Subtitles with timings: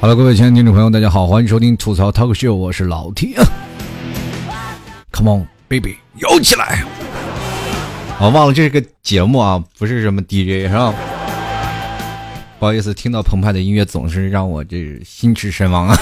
[0.00, 3.34] 好了，各位亲爱的听众朋友，大家好，欢迎收听吐槽 talk show，我是老 T。
[5.12, 6.84] Come on baby，摇起来！
[8.20, 10.94] 我忘了这是个节目啊，不是什么 DJ 是吧？
[12.60, 15.96] 不好意思，听到澎湃的音乐总是让我这心驰神往啊。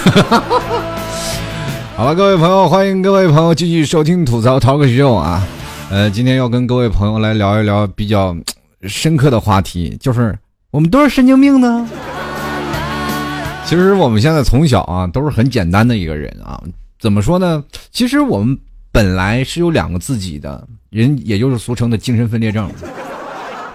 [1.96, 5.42] 好了，各位朋友，欢迎各位朋友继续收听吐槽 talk show 啊。
[5.88, 8.36] 呃，今天要跟各位朋友来聊一聊比较
[8.82, 10.38] 深刻的话题，就是
[10.70, 11.88] 我们都是神经病呢。
[13.66, 16.62] 其实我们现在从小啊都是很简单的一个人啊，
[17.00, 17.62] 怎么说呢？
[17.90, 18.56] 其实我们
[18.92, 22.70] 本来是有两个自己的人，也就是俗称的精神分裂症。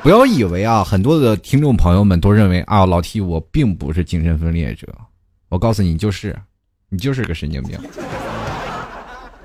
[0.02, 4.88] 不要以为啊，很多的听众朋友们都认为啊，老 T 我并不是精神分裂者。
[5.50, 6.34] 我告诉你，就是，
[6.88, 7.78] 你就是个神经病。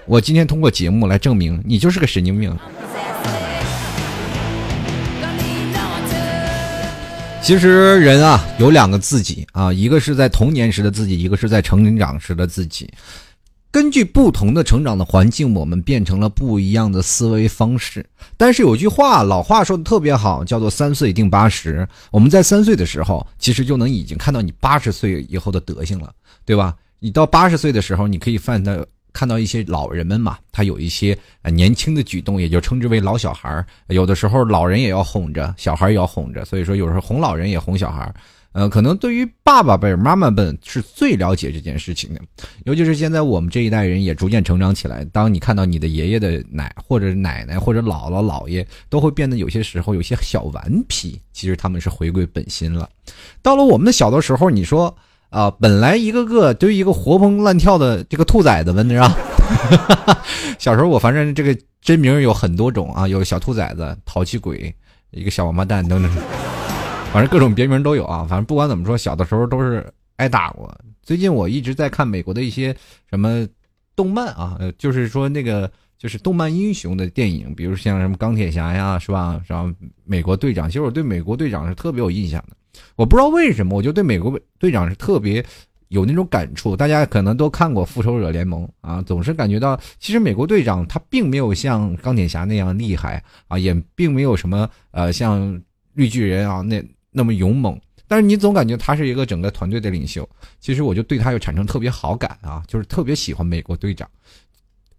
[0.06, 2.56] 我今天通过节目来证明你就是个神经病。
[7.46, 12.92] 其实人啊有两个自己啊，一个是在童年时的自己，一个是在成长时的自己。
[13.70, 18.04] 根据不同的成长的环境，我们变成了不一样的思维方式。
[18.36, 21.86] 但是有句话，老话说的特别好，叫做“三岁定八十”。
[22.10, 26.12] 我们在三岁的时候，其实就能已经看到你八十岁以后的德行了，
[26.44, 26.74] 对吧？
[26.98, 28.84] 你到八十岁的时候，你可以犯的。
[29.16, 31.16] 看到一些老人们嘛，他有一些
[31.50, 33.66] 年轻的举动，也就称之为老小孩儿。
[33.88, 38.14] 有的时候老人也要哄着，小孩也要哄着，所以说有时候哄老人也哄小孩儿。
[38.52, 42.20] 呃，可能对于爸爸辈、妈妈辈是最了解这件事情的，
[42.64, 45.02] 尤其是现在我们这一代人也逐渐成长起来。
[45.06, 52.86] 当你看到你的爷爷的奶，或者奶奶，或者姥姥姥爷，都会变得有些时候有些小顽皮，其实他们是回归本心了。
[53.40, 54.94] 到了我们的小的时候，你说。
[55.30, 59.14] 啊，本来一个个都一个活蹦乱跳的这个兔崽子们，是吧？
[60.58, 64.74] 小时候我反正这个真名有很多种啊，有小兔崽子、淘气鬼、
[65.10, 66.10] 一个小王八蛋等等，
[67.12, 68.26] 反正各种别名都有啊。
[68.28, 69.86] 反正不管怎么说，小的时候都是
[70.16, 70.72] 挨打过。
[71.02, 72.74] 最近我一直在看美国的一些
[73.10, 73.46] 什么
[73.94, 79.40] 动漫啊，就是说那个就是动漫英雄的电影，比如像什么钢铁侠呀，是吧？
[79.46, 79.70] 然后
[80.04, 82.56] 美国队长，其实我对美国队长是特别有印象的。
[82.94, 85.44] 我不知道为什么，我就对美国队长是特别
[85.88, 86.76] 有那种感触。
[86.76, 95.60] 大家可能都看过《复仇者联盟》啊，总是感觉到其实美国队长他并没有像钢铁侠那样厉害啊，也并没有什么呃像
[95.94, 97.78] 绿巨人啊那那么勇猛。
[98.08, 100.28] 但是你总感觉他是一个整个团队的领袖。
[100.60, 104.08] 其实我就对他又产生特别好感啊，就是特别喜欢美国队长。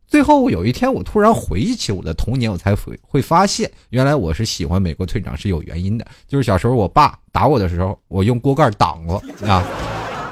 [0.07, 6.07] 最后有一天，我突然回忆起我的童年，我才会会发现，原来我是喜欢美国队长是有原因的。
[6.27, 9.63] 就是小时候我爸打我的时候，我用锅盖挡过 啊，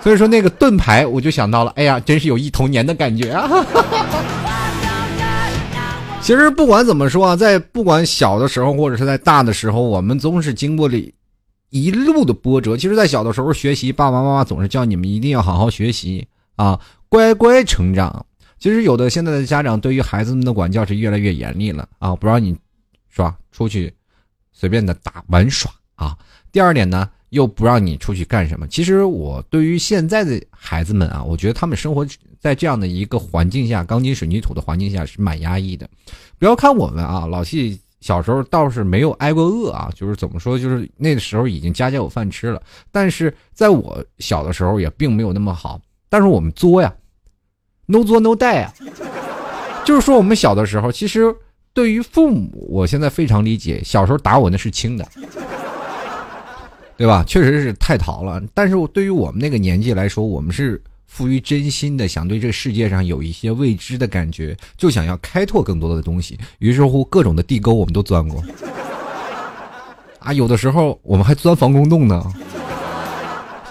[0.01, 3.49] 所以说那个盾牌，我就想到了，哎呀，真是有一童年的感觉啊！
[6.21, 10.97] 其实不管怎么说啊，在不管小的时候或者是在大的时候，我们总是经过了
[11.69, 12.77] 一路的波折。
[12.77, 16.25] 其实，在小的时候学习，爸爸妈妈总是叫你们一定要好好学习
[16.55, 18.25] 啊，乖乖成长。
[18.57, 22.55] 其实有的现在的家长对于孩子们的管教是越来越严厉了啊，不让你，
[23.09, 23.37] 是吧？
[23.51, 23.93] 出去
[24.51, 26.17] 随便的打玩耍啊。
[26.51, 28.67] 第二点呢，又不让你出去干什么。
[28.67, 32.07] 其实我对于现在的孩子们啊，我觉得他们生活
[32.39, 35.87] 在这样的一个环境下，钢筋水泥土的环境下是蛮压抑的。
[36.39, 42.61] 不要看我们啊，老谢小时候倒是没有挨过饿啊，就是怎么说，就是那个时候已经家家有饭吃了。
[42.91, 45.79] 但是在我小的时候也并没有那么好，
[46.09, 46.93] 但是我们作呀。
[47.85, 48.73] No 作 no die 啊，
[49.85, 51.33] 就是说我们小的时候，其实
[51.73, 55.07] 对于父母，我现在非常理解，小时候打我那是轻的，
[56.97, 57.23] 对吧？
[57.27, 58.41] 确实是太淘了。
[58.53, 66.39] 但是对于我们那个年纪来说，我们是富于真心的，想对这个世界上有一些未知的感觉，就想要开拓更多的东西。
[66.59, 68.41] 于是乎，各种的地沟我们都钻过，
[70.19, 72.23] 啊，有的时候我们还钻防空洞呢。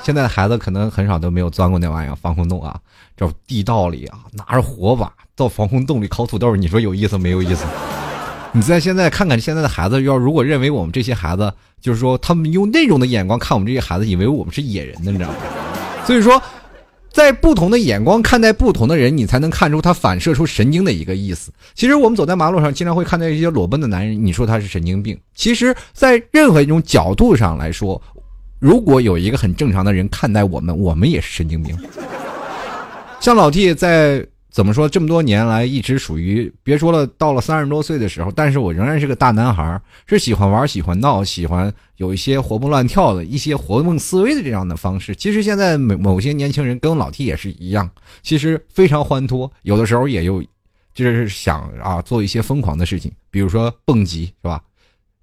[0.05, 2.79] 现在的孩子可能很少都没有钻过那玩意儿防空洞啊，
[3.17, 7.65] 这地道里啊，拿着火把到防空洞里烤土豆，你说有意思没有意思？
[8.53, 15.37] 你在现在看看现在的孩子，要如果认为我们这些孩子，就是说他们用那种的眼光看我们这些孩子，以为我们是野人呢，你知道吗？
[16.06, 16.41] 所以说，
[17.11, 21.51] 在不同的眼光看待不同的人，你才能看出他反射出神经的一个意思。
[21.75, 25.19] 其实我们走在马路上，经常会看到一些裸奔的男人，你说他是神经病？
[25.35, 28.01] 其实，在任何一种角度上来说。
[28.64, 31.76] 如果有一个很正常的人看待我们，我们也是神经病。
[33.20, 45.14] 像老 T 在怎么说这么多年来一直属于别说了，到了三十多岁的时候，但是我仍然是个大男孩，是喜欢玩、喜欢闹、喜欢有一些活蹦乱跳的一些活动思维的这样的方式。
[45.14, 47.90] 其实现在某某些年轻人跟老 T 也是一样，
[48.22, 50.43] 其实非常欢脱，有的时候也有
[50.94, 54.62] 就是想啊做一些疯狂的事情，比如说蹦极，是吧？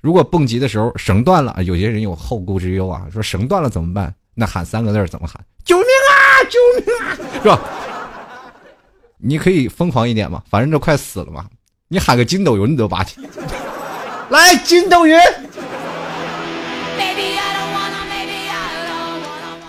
[0.02, 4.14] 如果蹦极的时候绳断了，有些人有后顾之忧啊，说绳断了怎么办？
[4.34, 5.40] 那喊三个字怎么喊？
[5.64, 6.18] 救命啊！
[6.50, 7.18] 救命啊！
[7.44, 7.60] 是吧？
[9.18, 11.46] 你可以疯狂一点嘛，反正都快死了嘛。
[11.88, 13.18] 你喊个筋斗云你都拔起，
[14.30, 15.20] 来筋斗云。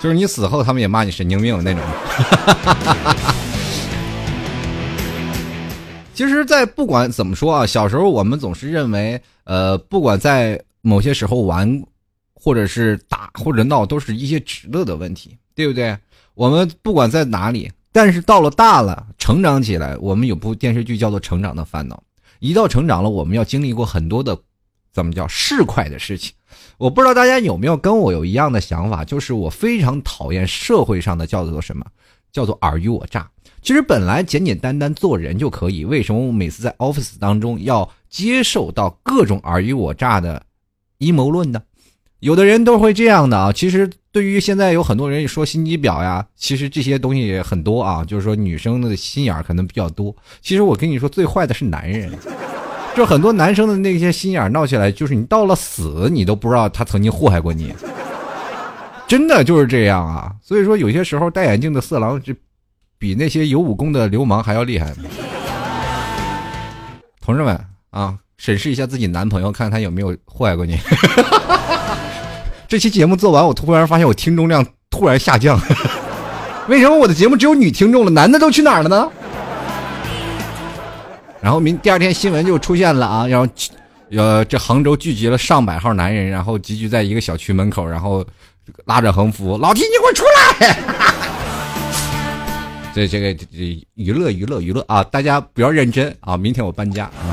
[0.00, 1.80] 就是你死后，他们也骂你神经病那种。
[6.14, 11.82] 其实，在不管怎么说啊，小时候我们总是认为，呃，不管在某些时候玩，
[12.34, 15.96] 或者是打或者闹，都是一些值得的问题，对不对？
[16.34, 21.96] 我们不管在哪里，但是到了大了，成长起来，我们有部电视剧叫做《成长的烦恼》。
[22.40, 24.38] 一到成长了，我们要经历过很多的，
[24.92, 26.32] 怎么叫市侩的事情。
[26.76, 31.86] 我不知道大家有没有跟我有一样的想法，就是我非常讨厌社会上的叫做什么，
[32.32, 33.28] 叫做尔虞我诈。
[33.62, 40.42] 其实本来简简单单做人就可以，为什么我每次在 office 当中要接受到各种尔虞我诈的
[40.98, 41.62] 阴谋论呢？
[42.18, 43.52] 有的人都会这样的啊。
[43.52, 48.04] 其实对于现在有很多人说心机婊呀，其实这些东西也很多啊。
[48.04, 50.12] 就是说女生的心眼可能比较多。
[50.40, 52.10] 其实我跟你说，最坏的是男人，
[52.96, 57.72] 就很多男生的那些心眼闹起来，就是你到了死你都不知道他曾经祸害过你，
[59.06, 60.32] 真的就是这样啊。
[60.42, 62.34] 所以说有些时候戴眼镜的色狼就。
[63.02, 64.94] 比那些有武功的流氓还要厉害，
[67.20, 67.60] 同志们
[67.90, 70.78] 啊，审视一下自己男朋友，看看他有没有祸害过你。
[72.68, 75.60] 这期节目做完，我突然发现我听众量突然下降，
[76.70, 78.10] 为什么我的节目只有女听众了？
[78.12, 79.10] 男的都去哪儿了呢？
[81.40, 83.52] 然后明第二天新闻就出现了啊，然后
[84.12, 88.24] 呃，这杭州聚集了上百号男人，然后集聚在一个小区门口，然后
[88.84, 90.24] 拉着横幅：“老提，你给我出
[90.60, 90.78] 来！”
[92.94, 95.02] 这这个这娱乐娱乐娱乐啊！
[95.04, 96.36] 大家不要认真啊！
[96.36, 97.32] 明天我搬家啊！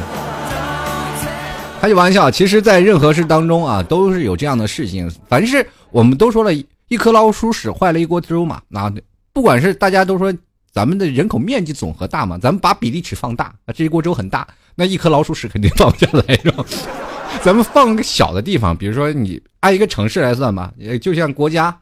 [1.82, 5.12] 开句玩笑，其实，在任何事当中啊，都是有这样的事情。
[5.28, 6.54] 凡是我们都说了
[6.88, 8.62] 一颗老鼠屎坏了一锅粥嘛。
[8.70, 8.90] 那
[9.34, 10.34] 不管是大家都说
[10.72, 16.64] 咱们的人口面积总和大嘛，咱们把比例尺放大，啊，这一锅粥很大，那一颗老鼠屎肯定放不下来，是吧？
[17.44, 20.72] 咱们放个小的地方，比如说你按一个城市来算吧，
[21.02, 21.78] 就像国家，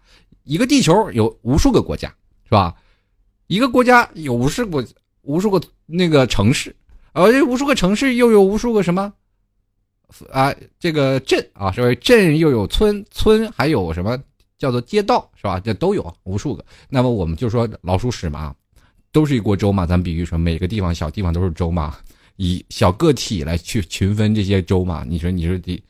[0.45, 2.07] 一个地球有无数个国家，
[2.45, 2.74] 是吧？
[3.48, 4.86] 一个国家有无数个
[5.22, 6.76] 无数个那个城市，
[7.14, 9.12] 而这无数个城市又有无数个什么
[10.32, 10.54] 啊？
[10.80, 11.96] 这个镇啊，所谓？
[11.96, 14.18] 镇又有村，村还有什么
[14.58, 15.60] 叫做街道，是吧？
[15.60, 16.64] 这都有无数个。
[16.90, 18.56] 那么我们就说老鼠屎嘛，
[19.12, 19.86] 都是一锅粥嘛。
[19.86, 21.98] 咱比喻说每个地方小地方都是粥嘛，
[22.38, 25.06] 以小个体来去群分这些粥嘛。
[25.08, 25.84] 你说你说的，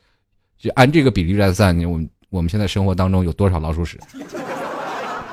[0.58, 3.98] 就按这个比例来算，你我们我们现在生活当中有多少老鼠屎？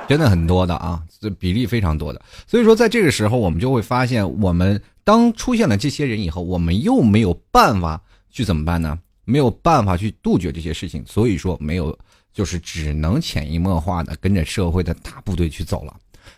[0.07, 2.21] 真的很多的啊，这比例非常多的。
[2.45, 7.99] 所以说，在这个时候，我们就会发现，我们当出现了这些人以后，我们又没有办法
[8.29, 8.97] 去怎么办呢？
[9.25, 11.03] 没有办法去杜绝这些事情。
[11.07, 11.97] 所以说，没有，
[12.31, 15.95] 就是只能潜移默化的跟着社会的大部队去走了。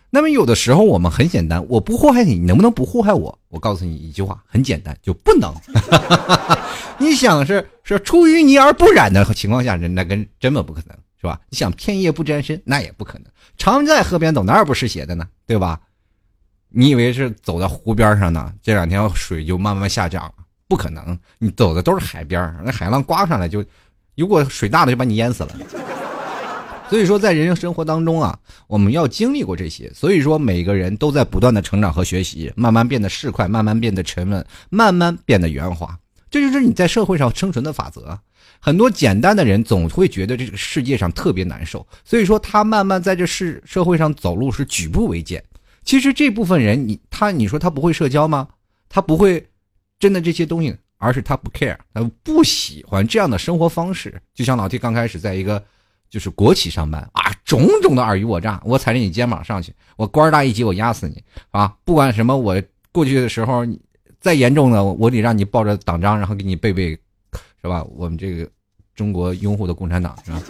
[0.10, 3.38] 那么，有的时候我们很简单，我不祸害你，你能不能不祸害我？
[3.50, 5.54] 我告诉你一句话，很简单，就不能。
[6.98, 10.98] 你想是是出淤泥而不染的情况下，那跟根本不可能。
[11.20, 11.42] 是吧？
[11.50, 13.26] 你想片叶不沾身，那也不可能。
[13.58, 15.28] 常在河边走，哪有不湿鞋的呢？
[15.46, 15.80] 对吧？
[16.70, 18.54] 你以为是走在湖边上呢？
[18.62, 20.32] 这两天水就慢慢下降，
[20.68, 21.18] 不可能。
[21.40, 23.64] 你走的都是海边，那海浪刮上来就，
[24.16, 25.56] 如果水大了就把你淹死了。
[26.90, 29.92] 所以说，在人生生活当中啊，我们要经历过这些。
[29.94, 35.98] 所以说，每个人都在不断的成长和学习，慢慢变得市侩，慢慢变得沉稳，慢慢变得圆滑。
[36.30, 38.18] 这就是你在社会上生存的法则。
[38.60, 45.44] 很多简单的人总会觉得这个世界上特别难受，所以说他慢慢在这世社会上走路是举步维艰。
[45.84, 48.48] 其实这部分人，你他你说他不会社交吗？
[48.90, 49.46] 他不会
[50.00, 54.22] 真的这些东西，而是他不 care，他不喜欢这样的生活方式。
[54.34, 55.64] 就像老 T 刚开始在一个
[56.10, 61.74] 就是国企上班啊，种种的尔虞我诈，我踩着你肩膀上去，我官大一级，我压死你啊！
[61.86, 62.62] 不管什么，我
[62.92, 63.66] 过去的时候
[64.20, 66.98] 再严重的，我得让你抱着党章，然后给你背背。
[67.68, 67.84] 是吧？
[67.98, 68.50] 我们这个
[68.96, 70.42] 中国拥护的共产党是吧？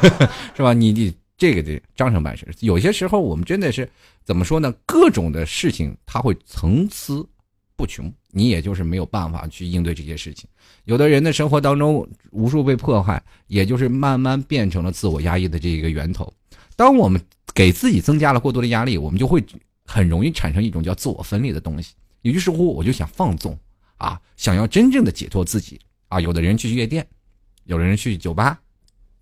[0.54, 0.72] 是吧？
[0.72, 2.46] 你你这个得章程办事。
[2.60, 3.88] 有些时候我们真的是
[4.24, 4.72] 怎么说呢？
[4.86, 7.28] 各种的事情它会层出
[7.74, 10.48] 不穷，你也就是没有办法去应对这些事情。
[10.84, 16.32] 有的人的生活当中无数被迫害，也就是慢慢变成了自我压抑的这一个源头。
[16.76, 17.20] 当我们
[17.52, 19.44] 给自己增加了过多的压力，我们就会
[19.84, 21.94] 很容易产生一种叫自我分裂的东西。
[22.22, 23.58] 于是乎，我就想放纵
[23.96, 25.80] 啊，想要真正的解脱自己。
[26.10, 27.06] 啊，有的人去夜店，
[27.64, 28.58] 有的人去酒吧，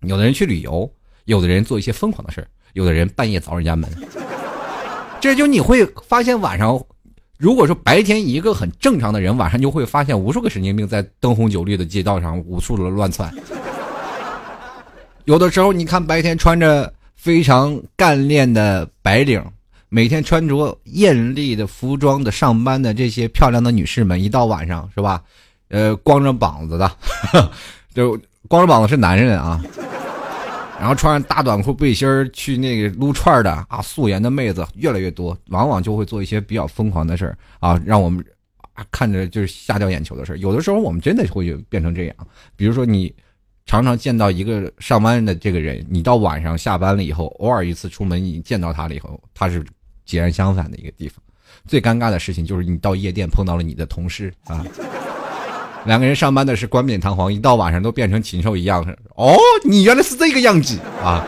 [0.01, 0.91] 有的人去旅游，
[1.25, 3.87] 有的人做一些疯狂的事儿有的人半夜凿人家门。
[5.21, 6.83] 这就你会发现，晚上
[7.37, 13.31] 如果说白天一个很正常的人，晚上就会发现无数个神经病在灯红酒绿的街道上无数的乱窜。
[15.25, 19.43] 有的时候，你看白天穿着非常干练的白领，
[19.89, 25.21] 每天穿着艳丽的服装的上班的这些漂亮的女士们，一到晚上是吧？
[25.69, 26.91] 呃，光着膀子的，
[27.93, 29.61] 就光着膀子是男人啊。
[30.79, 38.23] 然后穿上大短裤背心去那个撸串的啊，素颜的妹子越来越多，往往就会做一些比较疯狂的事儿啊，让我们
[38.73, 40.37] 啊看着就是吓掉眼球的事儿。
[40.37, 42.15] 有的时候我们真的会变成这样，
[42.55, 43.13] 比如说你
[43.65, 49.61] 常常见到一个上班的这个人，你到晚上下班了以后，偶尔一次出门你见到他了以后，他是
[50.05, 51.21] 截然相反的一个地方。
[51.67, 54.65] 最尴尬的事情就是你到夜店碰到了你的同事啊。
[55.89, 58.85] 两个人上班的是冠冕堂皇，一到晚上都变成禽兽一样。
[59.15, 61.25] 哦，你原来是这个样子啊，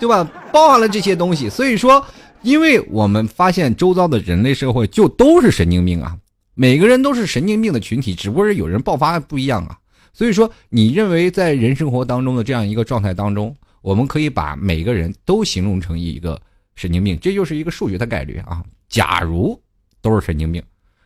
[0.00, 0.24] 对吧？
[0.50, 2.02] 包含了这些东西，所以说，
[2.40, 6.16] 因为我们发现周遭的人类社会就都是神经病啊，
[6.54, 9.76] 每个人都是神经病的群体，只不过是有人爆发不一样啊。
[10.14, 16.40] 所以说，你认为在人生活当中的这样一个状态当中，我们可以把每个人都形容成一个
[16.74, 18.64] 神经病，这就是一个数学的概率啊。
[18.88, 19.60] 假如
[20.00, 20.62] 都是神经病。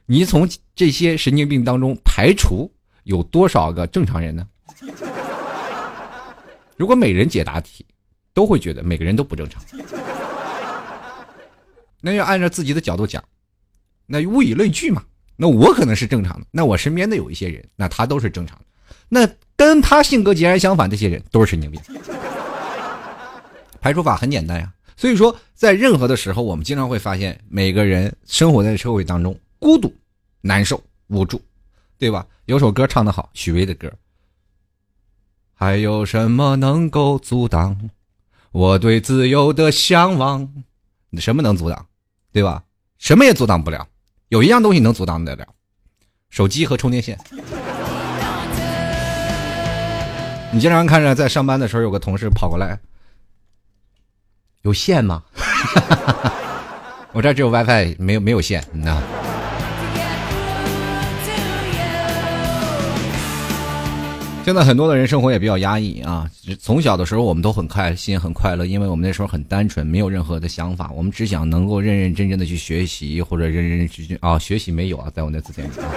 [0.06, 2.72] 你从这些神经病当中排除
[3.02, 4.46] 有多少个正常人呢？
[6.76, 7.84] 如果每人解答题，
[8.32, 9.60] 都会觉得每个人都不正常。
[12.00, 13.22] 那要按照自己的角度讲，
[14.06, 15.02] 那物以类聚嘛。
[15.36, 18.64] 那我可能是正常的，那我身边的有一些人，那他都是正常的。
[19.08, 21.80] 那跟他性格截然相反这些人都是神经病。
[23.80, 24.72] 排除法很简单呀。
[24.96, 29.38] 所以说，在任何的时候，我们经常会发现，每个人生活在社会当中。
[29.58, 29.92] 孤独、
[30.40, 31.40] 难受、无助，
[31.98, 32.26] 对吧？
[32.44, 33.92] 有首歌唱得好，许巍的歌。
[35.54, 37.90] 还有什么能够阻挡
[38.52, 40.48] 我对自由的向往？
[41.18, 41.86] 什么能阻挡？
[42.32, 42.62] 对吧？
[42.98, 43.86] 什么也阻挡不了。
[44.28, 45.46] 有一样东西能阻挡得了，
[46.30, 47.18] 手机和充电线。
[50.52, 52.78] 你经常看着在上班的时候，有个同事跑过来，
[54.62, 55.22] 有线吗？
[57.12, 59.00] 我这只有 WiFi，没有没有线，你知道。
[64.46, 66.30] 现在很多的人生活也比较压抑啊。
[66.60, 75.90] 从小的时候，我们都很开心、很快乐，因为我们那时候很单纯，没有任何的想法，我们只想能够认认真真的去学习，或者认认真真啊，学习没有啊，在我那字典里啊，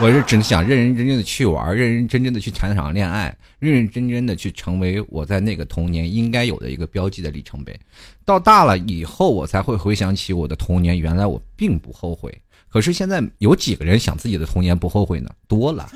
[0.00, 7.76] 我是只想认认真真的去玩，认认真真的去谈场恋爱，认认真真的去成为我在那个童年应该有的一个标记的里程碑。
[8.24, 12.32] 到大了以后，我才会回想起我的童年，原来我并不后悔。
[12.68, 15.28] 可是现在有几个人想自己的童年不后悔呢？
[15.48, 15.90] 多了。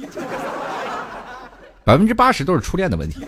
[1.84, 3.26] 百分之八十都是初恋的问题，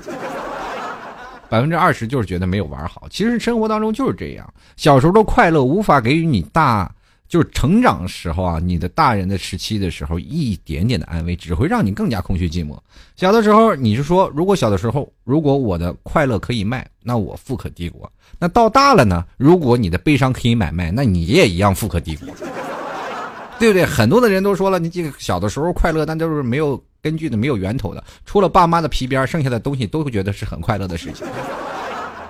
[1.48, 3.06] 百分之二十就是觉得没有玩好。
[3.10, 6.90] 其实生活当中就是这样，小时候的快乐无法给予你大，
[7.28, 12.78] 就是成长时候啊，你的大人的时期的时候一点点的安慰，只会让你更加空虚寂寞。
[13.16, 18.10] 小的时候你是说，如果小的时候，如果我的快乐可以卖，那我富可敌国。
[18.38, 19.24] 那到大了呢？
[19.36, 22.28] 如果你的悲伤可以买卖，那你也一样富可敌国，
[23.58, 23.84] 对不对？
[23.84, 26.82] 很多的人都说了，你这个小的时候快乐，但就是没有。
[27.02, 31.26] 根据的没有源头的，除了爸妈的皮鞭，剩下的东西都会觉得是很快乐的事情。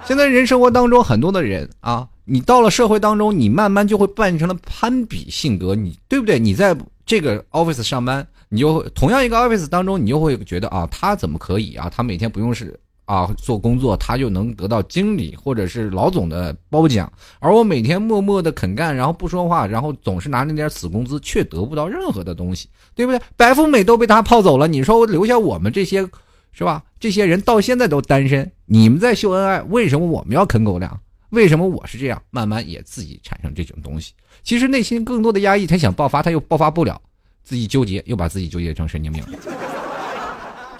[0.06, 6.38] 现在人生活当中很多的人啊，你到了社会当中，你慢慢就会变成了攀比性格，你对不对？
[6.38, 6.74] 你在
[7.04, 11.92] 这个 office 上班，你就同样一个 office 当中，你就会觉得啊，他怎么可以啊？
[11.94, 12.74] 他每天不用是。
[13.12, 23.20] 啊，做工作他就能得到经理或者是老总的褒奖，而我每天默默的肯干，然后不说话，然后总是拿那点死工资，却得不到任何的东西，对不对？
[23.36, 26.08] 白富美都被他泡走了，你说留下我们这些，
[26.52, 26.82] 是吧？
[26.98, 30.98] 这些人到现在都单身，你们在秀恩爱，为什么我们要啃狗粮？
[31.28, 32.22] 为什么我是这样？
[32.30, 36.98] 慢慢也自己产生这种东西，其实内心更多的压抑，他想爆发，他又爆发不了，
[37.44, 39.22] 自己纠结，又把自己纠结成神经病。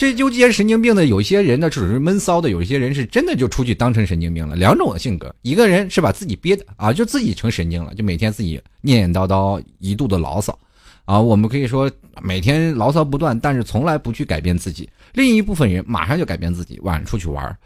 [0.03, 4.57] 这纠结神经病的有些人呢，只是闷骚的；有一些人是真的就出去当成神经病了。
[4.57, 10.59] 两种性格，一个人是把自己憋的啊，就自己成神经了，就每天自己念念叨叨，一肚的牢骚，
[11.05, 11.89] 啊，我们可以说
[12.21, 14.91] 每天牢骚不断，但是从来不去改变自己。
[15.13, 17.57] 另一部分人马上就改变自己，晚上出去玩。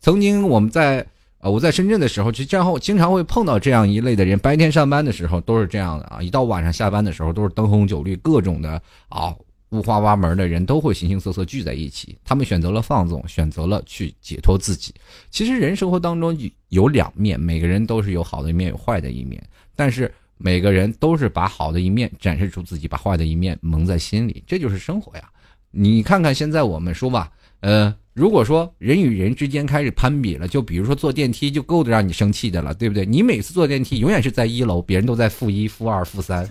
[0.00, 1.06] 曾经我们在
[1.38, 4.36] 呃我在深圳的时候，就这样经常会碰到这样一类的人。
[4.36, 9.32] 白天上班的时候都是这样的啊，一到晚上下班的时候都是灯红酒绿，各种的啊。
[9.70, 14.94] 五花八门的人都会形形色色聚在一起，他们选择了放纵，选择了去解脱自己。
[15.30, 16.36] 其实人生活当中
[16.68, 19.42] 有两面，每个人都是有好的一面，有坏的一面。
[19.76, 25.24] 但是每个人都是把好的一面展示出自己，把坏的一面蒙在心里，这就是生活呀。
[25.70, 33.04] 你看看现在我们说吧，呃，如果说人与人之间开始攀比了，就比如说坐电梯就够得让你生气的了，对不对？
[33.04, 36.48] 你每次坐电梯永远是在一楼，别人都在负一、负二、负三。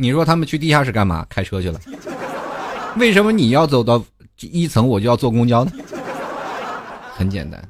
[0.00, 1.26] 你说他们去地下室干嘛？
[1.28, 1.78] 开车去了。
[2.96, 4.02] 为什么你要走到
[4.40, 5.70] 一层，我就要坐公交呢？
[7.12, 7.62] 很简单，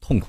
[0.00, 0.28] 痛苦。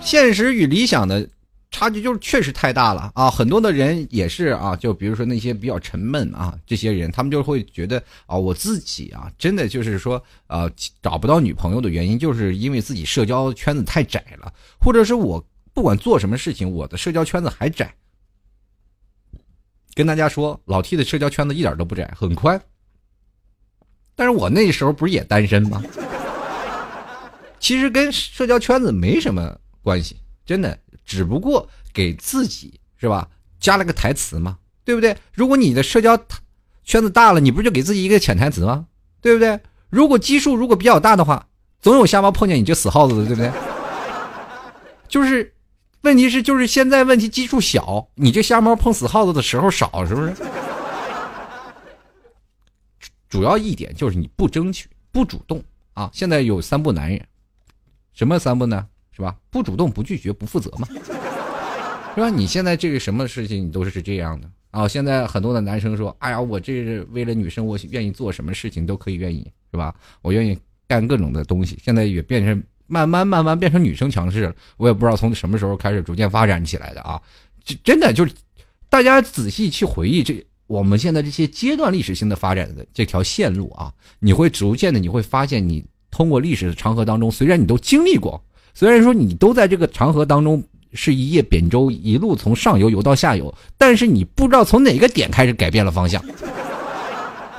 [0.00, 1.24] 现实与理想的
[1.70, 3.30] 差距就是确实太大了啊！
[3.30, 10.68] 很多的人也是啊，就比如说那些比较沉闷啊，这些人他们就会觉得啊，我自己啊，真的就是说啊，
[11.00, 15.42] 找不到女朋友的原因，就是因为自己社交圈子太窄了，或者是我
[15.74, 17.92] 不管做什么事情，我的社交圈子还窄。
[19.92, 22.60] 跟大家说，老 T 的社交圈子一点都不窄，很宽。
[24.14, 25.82] 但是我那时候不是也单身吗？
[27.58, 30.16] 其实跟社交圈子没什么关系，
[30.46, 33.28] 真的，只不过给自己是吧
[33.58, 35.16] 加了个台词嘛，对不对？
[35.32, 36.16] 如果你的社交
[36.84, 38.86] 圈子大了，你不是就给自己一个潜台词吗？
[39.20, 39.58] 对不对？
[39.90, 41.48] 如果基数如果比较大的话，
[41.80, 43.50] 总有瞎猫碰见你这死耗子的，对不对？
[45.08, 45.52] 就是。
[46.04, 50.34] 问题是，就是现在问题基数小，你这瞎猫碰死耗子的时候少，是不是？
[53.26, 56.10] 主要一点就是你不争取、不主动啊！
[56.12, 57.26] 现在有三不男人，
[58.12, 58.86] 什么三不呢？
[59.12, 59.34] 是吧？
[59.48, 60.86] 不主动、不拒绝、不负责嘛，
[62.14, 62.28] 是吧？
[62.28, 64.86] 你现在这个什么事情你都是这样的啊！
[64.86, 69.94] 现在很多的男生说：“哎呀，我这是为了女生，我愿意做什么事情都可以，愿意是吧？
[70.20, 72.62] 我愿意干各种的东西。”现在也变成。
[72.86, 77.20] 慢慢慢慢变成女生强势了，我也不知道从什么时候开始逐渐发展起来的啊！
[77.64, 78.32] 这真的就是，
[78.90, 88.42] 大家仔细去回忆这我们现在这些阶段历史性的发展的这条线路啊，你会逐渐的你会发现，你通过历史的长河当中，虽然你都经历过，
[88.74, 90.62] 虽然说你都在这个长河当中
[90.92, 96.22] 是一叶扁舟，一路从上游游到下游，但是你不知道从哪个点开始改变了方向。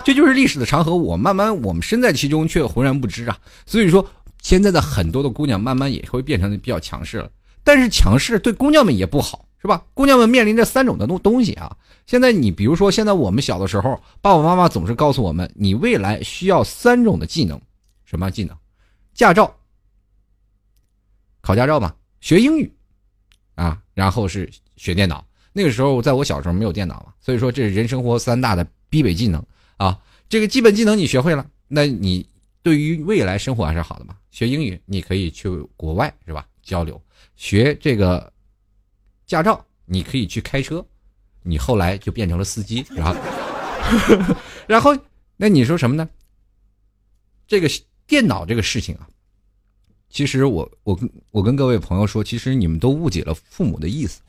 [0.03, 3.35] 这就是历史的长河，我慢慢我们身在其中却浑然不知啊！
[3.65, 4.07] 所以说。
[4.45, 7.31] 现在的很多的姑娘慢慢也会变成比较强势了，
[7.63, 9.83] 但是强势对姑娘们也不好，是吧？
[9.95, 11.75] 姑娘们面临着三种的东东西啊。
[12.05, 17.59] 现在你比如说，现在我们小的时候，爸爸妈妈总是告诉我们，你未来需要三种的技能，
[18.03, 18.55] 什么技能？
[19.15, 19.51] 驾照，
[21.41, 22.71] 考驾照嘛，学英语，
[23.55, 25.25] 啊，然后是学电脑。
[25.53, 29.43] 那个时候在我小时候没有电脑嘛，所以说这是人生活三大的必备技能
[29.77, 29.99] 啊。
[30.29, 32.27] 这个基本技能你学会了，那你。
[32.65, 34.17] 对于未来生活还是好的嘛？
[34.31, 35.47] 学英语你可以去
[35.77, 36.47] 国外是吧？
[36.63, 36.99] 交流，
[37.35, 38.33] 学这个
[39.27, 40.83] 驾照你可以去开车，
[41.43, 43.15] 你后来就变成了司机， 然后，
[44.67, 44.97] 然后
[45.37, 46.09] 那你说什么呢？
[47.45, 47.69] 这个
[48.07, 49.07] 电脑这个事情啊，
[50.09, 54.21] 其实我我跟我跟各位朋友说，其实你们都误解了父母的意思。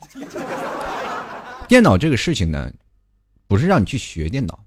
[1.67, 2.71] 电脑这个事情呢，
[3.47, 4.63] 不是让你去学电脑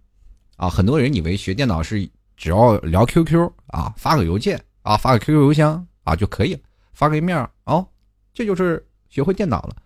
[0.57, 2.11] 啊，很多人以为学电脑是。
[2.41, 6.61] 只要聊 QQ 啊，发个邮件啊，发个 QQ 邮箱啊就可以了，
[6.95, 7.87] 发个页面哦，
[8.33, 9.77] 这就是学会电脑了。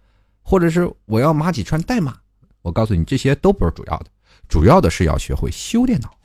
[0.41, 2.17] 或者是我要码几串代码，
[2.63, 4.07] 我告诉你这些都不是主要的，
[4.49, 6.17] 主要的是要学会修电脑。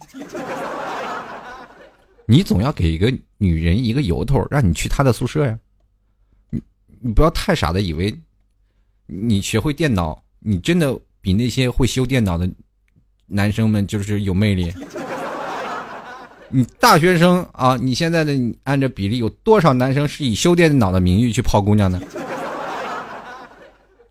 [2.27, 5.57] 你总要给一个女人一个由头，让你去她的宿舍呀。
[6.51, 6.61] 你
[6.99, 8.15] 你不要太傻的以为，
[9.07, 12.47] 你学会电脑，你真的比那些会修电脑的
[13.25, 14.71] 男生们就是有魅力。
[16.51, 22.01] 你大学生啊，你现在的你按照比例有多少男生是以修电脑的名誉去泡姑娘呢？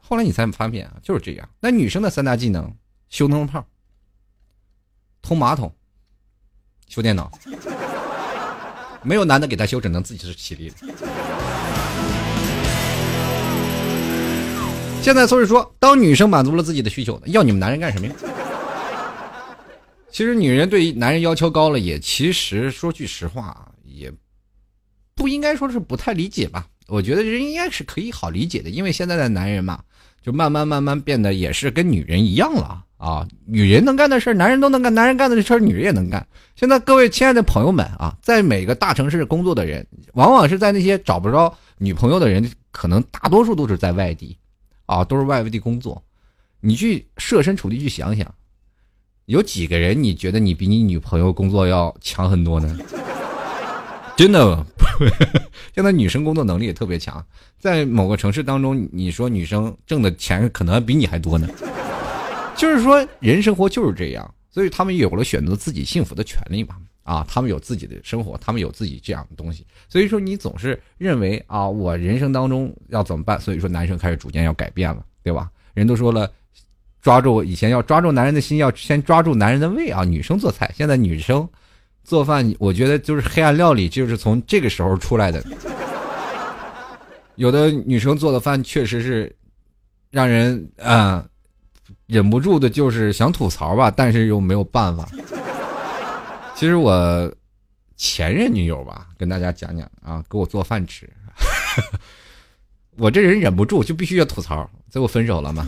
[0.00, 1.48] 后来你才发现啊，就是这样。
[1.60, 2.72] 那女生的三大技能：
[3.10, 3.64] 修灯泡、
[5.20, 5.72] 通马桶、
[6.88, 7.30] 修电脑。
[9.02, 10.72] 没有男的给她修，只能自己是起立。
[15.02, 18.12] 现在所以说，当女生满足了自己的需求，要你们男人干什么呀？
[20.10, 24.12] 其实女人对男人要求高了，也其实说句实话，也
[25.14, 26.66] 不应该说是不太理解吧。
[26.86, 29.82] 我觉得人应该是可以好理解的，因为现在的男人嘛，
[30.22, 33.28] 就慢慢慢慢变得也是跟女人一样了啊。
[33.44, 36.26] 女人能干的事儿男人都能干；男人干的事儿女人也能干。
[36.56, 44.38] 现在各位亲爱的朋友们啊，在每个大城市工作的人，往往是在那些找不着女朋友的人，可能大多数都是在外地，
[44.86, 46.02] 啊，都是外地工作。
[46.60, 48.34] 你去设身处地去想想。
[49.28, 52.78] 有几个人你觉得你比你女朋友工作要强很多呢？
[54.16, 54.64] 真的，
[55.74, 57.22] 现在女生工作能力也特别强，
[57.58, 61.46] 在某个城市当中，你说女生挣的钱可能比你还多呢。
[62.56, 66.76] 就是说，人生活就是这样，所以他们有了选择自己幸福的权利嘛。
[67.02, 69.66] 啊，他们有自己的生活，他们有自己这样的东西。
[69.90, 73.38] 所以说，你总是认为啊，我人生当中要怎么办？
[73.38, 75.50] 所以说，男生开始逐渐要改变了，对吧？
[75.74, 76.30] 人都说了。
[77.00, 80.04] 抓住以前要抓住男人的心，要先抓住男人的胃啊！
[80.04, 81.48] 女生做菜，现在女生
[82.04, 85.42] 做饭，我觉得就是黑暗料理，就是从这个时候出来的。
[87.36, 89.34] 有的女生做的饭确实是
[90.10, 91.24] 让人啊
[92.06, 95.08] 忍不住的，就是想吐槽吧，但是又没有办法。
[96.56, 97.32] 其实我
[97.96, 101.08] 前任女友吧，跟大家讲讲啊，给我做饭吃。
[102.98, 105.64] 我这人忍不住就必须要吐槽，最后分手了嘛。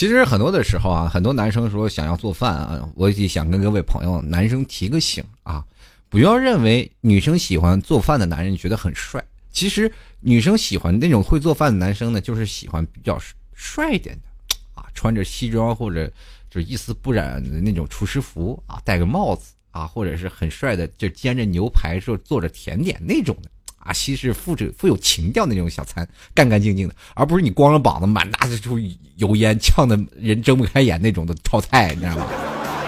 [0.00, 5.62] 其实很多的时候啊，很多男生说想要做饭啊，我也想跟各位朋友男生提个醒啊，
[6.08, 13.20] 不要认为女生喜欢做饭的男人觉得很帅，其实女生喜欢那种会做饭的男生呢，就是喜欢比较
[13.52, 16.10] 帅一点的啊，穿着西装或者
[16.48, 23.50] 就一丝不染的那种厨师服啊，戴个帽子啊，或者是很帅的就煎着牛排说做着甜点那种的。
[23.90, 28.78] 啊，西式富着富有情调的那种小餐，干干净净的，而不是你光着膀子满大街出
[29.16, 32.26] 油烟，呛的人睁不开眼那种的炒菜，你知道吗？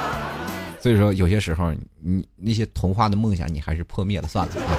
[0.81, 4.79] 所以说，有些时候你那些童话的梦想，你还是破灭了算了啊。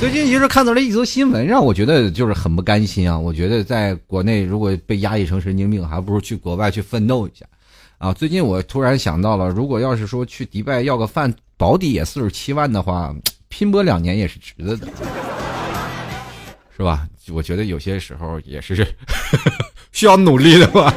[0.00, 3.18] 最近其实看到了一则新闻，让我觉得就是很不甘心啊。
[3.18, 7.44] 我觉得在国内如果被压抑成神经病，还不如去国外去奋斗一下
[7.98, 8.10] 啊。
[8.14, 11.30] 最近我突然想到了，如果要是说去迪拜要个饭。
[11.56, 13.14] 保底也四十七万的话，
[13.56, 14.88] 拼搏两年也是值得的，
[16.76, 17.08] 是吧？
[17.28, 18.84] 我觉得有些时候也是
[19.92, 20.92] 需要努力的吧。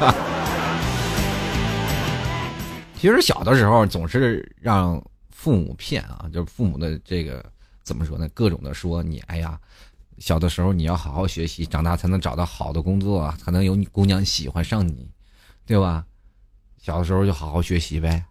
[2.96, 7.46] 其实小的时候总是让父母骗啊，就是父母的这个
[7.84, 8.28] 怎么说呢？
[8.34, 9.56] 各种的说你，哎呀，
[10.18, 15.08] 小的时候你要好好学习，长大才能找到好的工作，才能有你姑娘喜欢上你，
[15.64, 16.04] 对吧？
[16.82, 18.26] 小的时候就好好学习呗。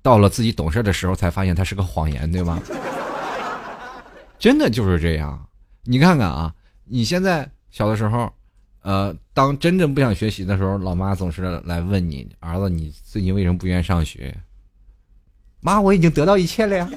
[0.00, 2.62] 到了自己懂事的时候，才发现它是个谎言，对吗？
[4.38, 5.46] 真的就是这样。
[5.84, 6.52] 你看看啊，
[6.84, 8.32] 你现在小的时候，
[8.82, 14.34] 呃，当真正不想学习的时候，老妈总是来问你：“儿子，你最近为什么不愿意上学？”
[15.60, 16.88] 妈，我已经得到一切了呀。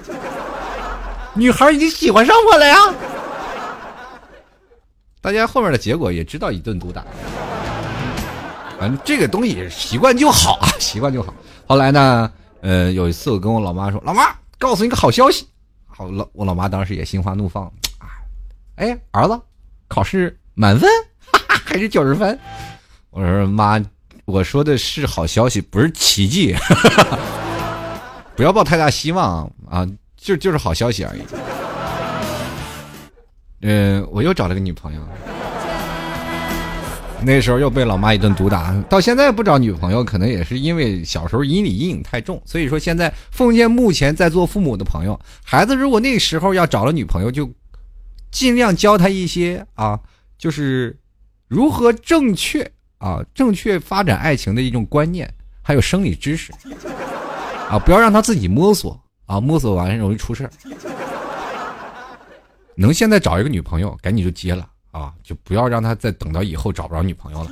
[1.34, 2.76] 女孩已经喜欢上我了呀。
[5.22, 7.06] 大家后面的结果也知道，一顿毒打。
[8.78, 11.34] 反正这个东西习惯就好啊，习惯就好。
[11.68, 12.32] 后来呢？
[12.62, 15.48] 呃，有一次我跟我老妈说：“老妈，告诉你个好消息。”
[16.02, 17.66] 我老我老妈当时也心花怒放，
[18.00, 18.08] 啊，
[18.76, 19.40] 哎，儿子，
[19.88, 20.90] 考试满分，
[21.32, 22.38] 哈哈，还是九十分。
[23.12, 23.80] 我说妈，
[24.26, 26.56] 我说的是好消息，不是奇迹，
[28.36, 29.88] 不要抱太大希望啊，
[30.18, 31.22] 就就是好消息而已。
[33.62, 35.02] 嗯，我又找了个女朋友。
[37.24, 42.42] 那时候又被老妈一顿毒打，到现在不找女朋友，可能也是因为小时候阴里阴影太重。
[42.46, 47.50] 所以说，现在奉劝目前在做父母的朋友，孩子如果那时候要找了女朋友，就
[48.32, 50.00] 尽量教他一些啊，
[50.38, 50.98] 就是
[51.48, 55.32] 如何正确啊，正确发展爱情的一种观念，
[55.62, 56.52] 还有生理知识
[57.70, 60.52] 啊，不要让他自己摸索啊，摸索完容易出事儿
[62.76, 64.68] 能现在找一个女朋友，赶紧就接了。
[64.92, 67.52] 啊，就不要让他再等到以后找不着女朋友了。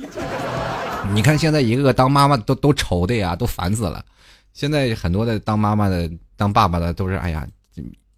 [1.12, 4.04] 你看现在一个个当妈妈都都愁的呀，都烦死了。
[4.52, 7.46] 现在很多的当妈妈的、当爸爸的都是哎呀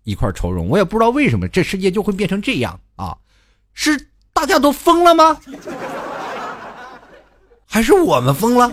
[0.03, 0.69] 一块愁容。
[0.69, 3.17] 我也不知道为什么这世界就会变成这样啊？
[3.73, 5.39] 是大家都疯了吗？
[7.67, 8.73] 还是我们疯了？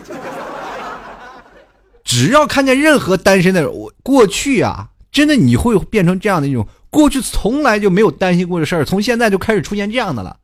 [2.03, 6.67] 只要看见任何单身的人，我过去啊，真的你会变成这样的一种。
[6.89, 10.39] 过去从来就没有担心过这事儿，从现在就开始出现这样的了。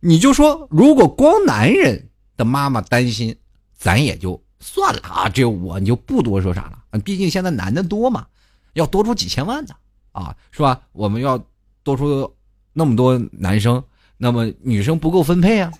[0.00, 3.36] 你就说，如果光男人的妈妈担心，
[3.76, 5.28] 咱也就算了啊。
[5.28, 7.00] 只有我，你就不多说啥了。
[7.00, 8.26] 毕竟现在男的多嘛，
[8.74, 9.74] 要多出几千万呢
[10.12, 10.80] 啊，是吧？
[10.92, 11.42] 我们要
[11.82, 12.32] 多出
[12.72, 13.82] 那么多男生，
[14.16, 15.72] 那么女生不够分配啊，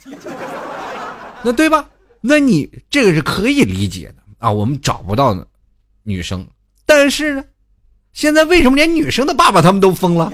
[1.45, 1.89] 那对吧？
[2.21, 4.51] 那你这个是可以理解的啊。
[4.51, 5.47] 我们找不到
[6.03, 6.45] 女生，
[6.85, 7.45] 但是呢？
[8.17, 10.33] 现在为什么连女生的爸爸他们都疯了？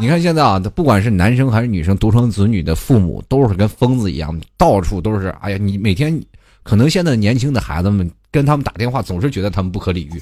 [0.00, 5.28] 你看现在啊，不管是男生还是女生，独生子女的父母都是跟疯子一样，到处都是。
[5.42, 6.20] 哎呀，你每天
[6.64, 10.20] 可能现在年轻的孩子们跟他们打电话，总是觉得他们不可理喻。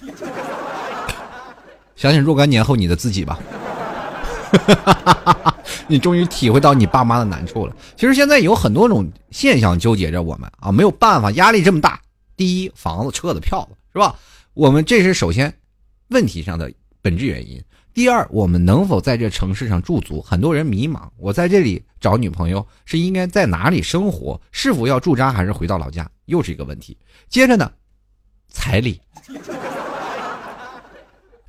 [1.96, 3.38] 想想若干年后你的自己吧，
[5.88, 7.74] 你终于体会到你爸妈的难处了。
[7.96, 11.98] 其实现在有很多种现象纠结着我们啊，没有办法，压力这么大。
[12.36, 14.14] 第一，房子、车子、票子，是吧？
[14.52, 15.50] 我们这是首先。
[16.08, 17.62] 问题上的本质原因。
[17.94, 20.22] 第二，我们能否在这城市上驻足？
[20.22, 21.08] 很多人迷茫。
[21.16, 24.40] 我在这里找女朋友，是应该在哪里生活？
[24.52, 26.08] 是否要驻扎，还是回到老家？
[26.26, 26.96] 又是一个问题。
[27.28, 27.72] 接着呢，
[28.48, 29.00] 彩礼，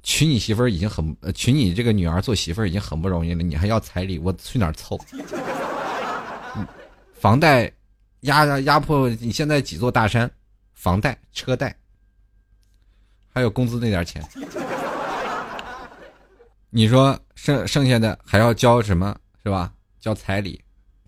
[0.02, 5.00] 娶你媳妇儿已经很，娶你这个女儿做媳妇儿已经很不容易了，你还要彩礼，我去哪儿凑？
[7.13, 7.72] 房贷
[8.22, 10.30] 压压压迫你现在几座大山？
[10.74, 11.76] 房贷、车贷。
[13.32, 14.24] 还有工资那点钱，
[16.70, 19.72] 你说剩剩下的还要交什么是吧？
[20.00, 20.62] 交彩礼，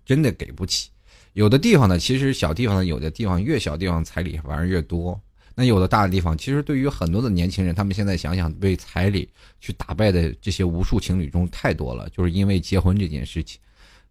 [0.04, 0.90] 真的给不起。
[1.34, 5.18] 有的地方呢，其实小地方呢，有的地方越小地方彩礼反而越多。
[5.54, 9.28] 那有的大的地方，其实对于很多的年轻人，他们现在想想被彩礼
[9.60, 13.60] 去打败的这些无数情侣中太多了，就是因为结婚这件事情。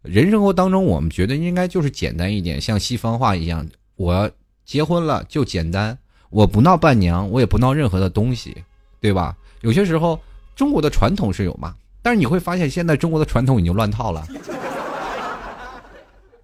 [0.04, 4.30] 人生活当中，我们觉得应该就是简单一点，像西方话一样，我
[4.66, 5.98] 结婚了就简单，
[6.32, 8.56] 我不闹伴娘，我也不闹任何的东西，
[9.00, 9.36] 对吧？
[9.62, 10.20] 有些时候
[10.56, 14.26] 中国的传统是有嘛，但是你会发现现在中国的传统已经乱套了。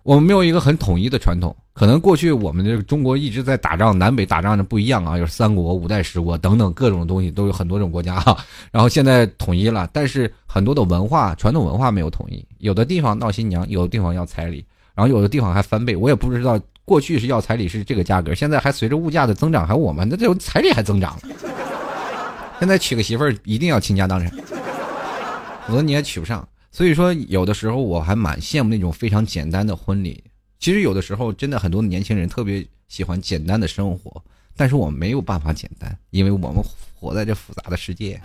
[0.04, 8.38] 我们没有一个很统一的传统，可能过去我们这个中国一直在打仗，南北打仗的不一样啊，有三国、五代十国等等各种东西，都有很多种国家哈。
[8.72, 14.64] 然后现在统一了，但是很多的文化、传统文化没有统一，有的地方闹新娘，有的地方要彩礼，
[14.96, 15.94] 然后有的地方还翻倍。
[15.94, 21.22] 我也不知道过去是要彩礼是这个价格，现在还随着物价的增长，还我们的这彩礼还增长了。
[22.60, 24.32] 现在娶个媳妇儿一定要倾家荡产，
[25.68, 26.48] 否则你也娶不上。
[26.72, 30.24] 所以说，有的时候我还蛮羡慕那种非常简单的婚礼。
[30.60, 34.24] 其实有的时候，真的很多年轻人特别喜欢简单的生活，
[34.56, 36.64] 但是我们没有办法简单，因为我们
[36.96, 38.22] 活在这复杂的世界。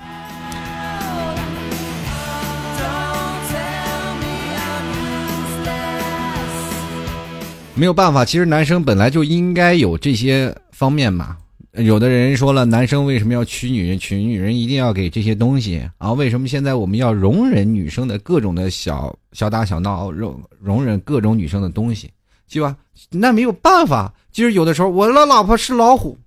[7.74, 11.38] 没有办法，其实男生本来就应该有这些方面嘛。
[11.72, 13.98] 有的人说了，男生为什么要娶女人？
[13.98, 16.12] 娶女人一定要给这些东西啊？
[16.12, 22.10] 为什么现在我们要容忍女生的各种的小小打小闹，容容忍各种女生的东西，
[22.50, 22.76] 对吧？
[23.10, 24.12] 那没有办法。
[24.30, 26.18] 其实有的时候，我的老婆是老虎，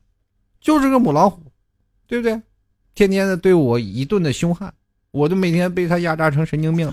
[0.60, 1.44] 就是个母老虎，
[2.08, 2.42] 对不对？
[2.96, 4.74] 天天的对我一顿的凶悍，
[5.12, 6.92] 我都每天被她压榨成神经病，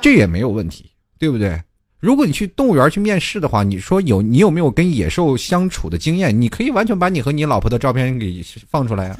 [0.00, 1.60] 这也没有问题，对不对？
[2.00, 6.40] 如果你去动物园去面试的话，你说有你有没有跟野兽相处的经验？
[6.40, 9.16] 你可以完全把你和你老婆的照片给放出来啊！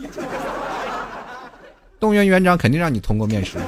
[2.00, 3.58] 动物园园长肯定让你通过面试。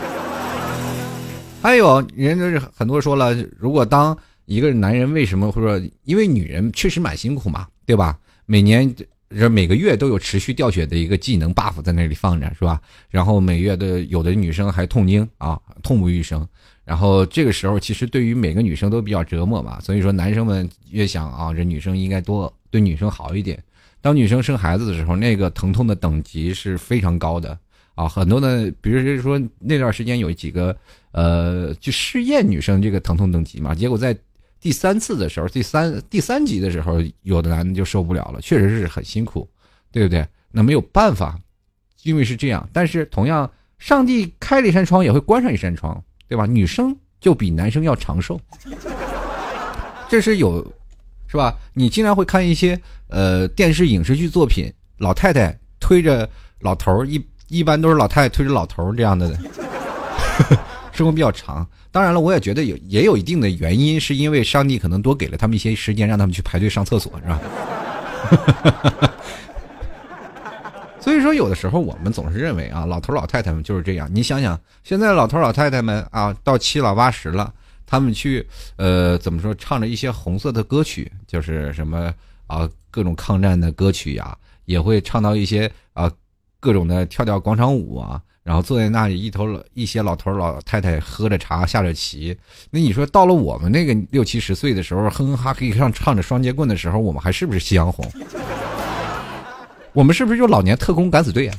[1.61, 8.19] 还有人就是很多说了，如果当一个男人为什么或者说因为女人确实蛮辛苦嘛，对吧？
[8.47, 8.91] 每年
[9.29, 12.81] 这每个月都有持续掉血的一个技能 buff 在那里放着，是吧？
[13.11, 16.49] 然后每月的有的女生还痛经啊，痛不欲生。
[16.85, 23.63] 然后这个时候，其实对于每个女生都比较折磨嘛，所以说男生们越想啊，这女生应该多对女生好一点。
[24.01, 27.57] 当女生生孩子的时候，那个疼痛的等级是非常高的
[27.95, 28.09] 啊。
[28.09, 30.77] 很多的，比如说那段时间有几个
[31.13, 34.17] 呃，去试验女生这个疼痛等级嘛，结果在
[34.61, 39.49] 第三次的时候，第三第三级的时候，有的男的就受不了了，确实是很辛苦，
[39.93, 40.27] 对不对？
[40.51, 41.39] 那没有办法，
[42.03, 42.69] 因为是这样。
[42.73, 46.03] 但是同样，上帝开了一扇窗，也会关上一扇窗。
[46.33, 46.47] 对吧？
[46.47, 48.41] 女生就比男生要长寿，
[50.09, 50.67] 这是有，
[51.27, 51.55] 是吧？
[51.75, 56.27] 你经常会看一些呃电视影视剧作品，老太太推着
[56.61, 59.39] 老头儿，一一般都是老太太推着老头儿这样的，
[60.91, 61.69] 生活比较长。
[61.91, 67.41] 当然了，我也觉得有也有一定的原因，是因为上帝可能多给了他们一些时间，让他们去排队上厕所，是吧？
[71.03, 74.09] 所以说，有的时候我们总是认为啊，老头老太太们就是这样。
[74.15, 77.53] 你想想，现在老头老太太们啊，到七老八十了，
[77.85, 82.15] 他们去呃，怎么说，唱着一些红色的歌曲，就是什么
[82.47, 86.09] 啊，各种抗战的歌曲呀，也会唱到一些啊，
[86.61, 92.37] 各种的跳跳广场舞啊，然后坐在那里，一头老一些老头老太太喝着茶，下着棋。
[92.71, 98.09] 那你说，到了我们那个六七十岁的时候，哼哼哈嘿上唱着双截棍的时候，我们还是不是夕阳红？
[99.95, 101.55] 我们是不是就老年特工敢死队啊？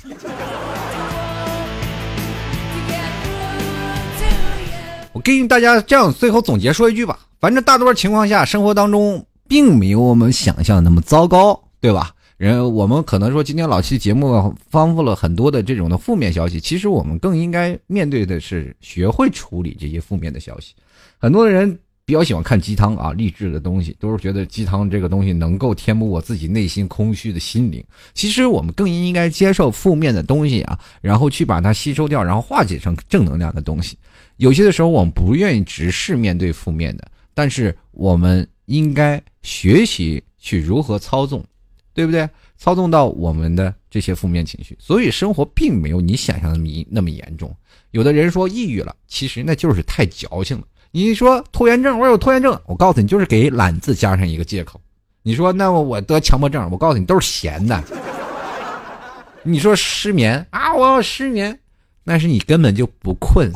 [5.12, 12.12] 我给大家这样最后总结说一句吧，反正大多数情况下，生活当中并没有我们想象的那么糟糕，对吧？
[12.38, 20.74] 人我们可能说今天老七节目丰富了很多的这种的负面消息，其实我们更应该面对的是学会处理这些负面的消息。
[21.19, 21.78] 很多人。
[22.05, 27.83] 比较喜欢看鸡汤啊，励志的东西，都是觉得鸡汤这个东西能够填补我自己内心空虚的心灵。
[28.13, 33.97] 其实我们更应该接受负面的东西啊，然后去把它吸收掉，然后化解成正能量的东西。
[34.37, 41.43] 有些的时候我们不愿意直视面对负面的，但是我们应该学习去如何操纵，
[41.93, 42.27] 对不对？
[42.57, 44.77] 操纵到我们的这些负面情绪。
[44.79, 47.55] 所以生活并没有你想象的那么那么严重。
[47.91, 50.63] 有的人说抑郁了，其实那就是太矫情了。
[50.95, 54.79] 你说拖延症，我有拖延症，我告诉你，就是给懒字加上一个借口。
[55.23, 57.84] 你说那我得强迫症，我告诉你，都是闲的。
[59.41, 61.58] 你说失眠啊，我要失眠，
[62.03, 63.51] 那是你根本就不困。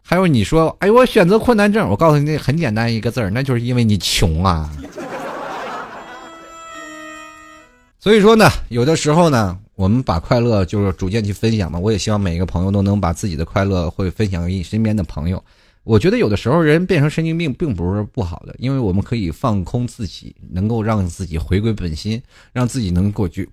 [0.00, 4.70] 还有你说，哎，我选择困难症，我告诉你，那很简单一个字儿，那就是因为你穷啊。
[7.98, 9.58] 所以说呢，有的时候呢。
[9.80, 15.42] 我们把快乐就是逐渐去分享嘛，我也希望每一个朋友都能把自己的快乐会分享给你身边的朋友，
[15.84, 22.20] 我觉得有的时候人变成神经病并不是不好的，因为我们可以放空自己，能够让自己回归本心，
[22.52, 23.48] 让自己能够去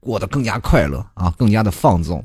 [0.00, 2.22] 过得更加快乐啊，更加的放纵。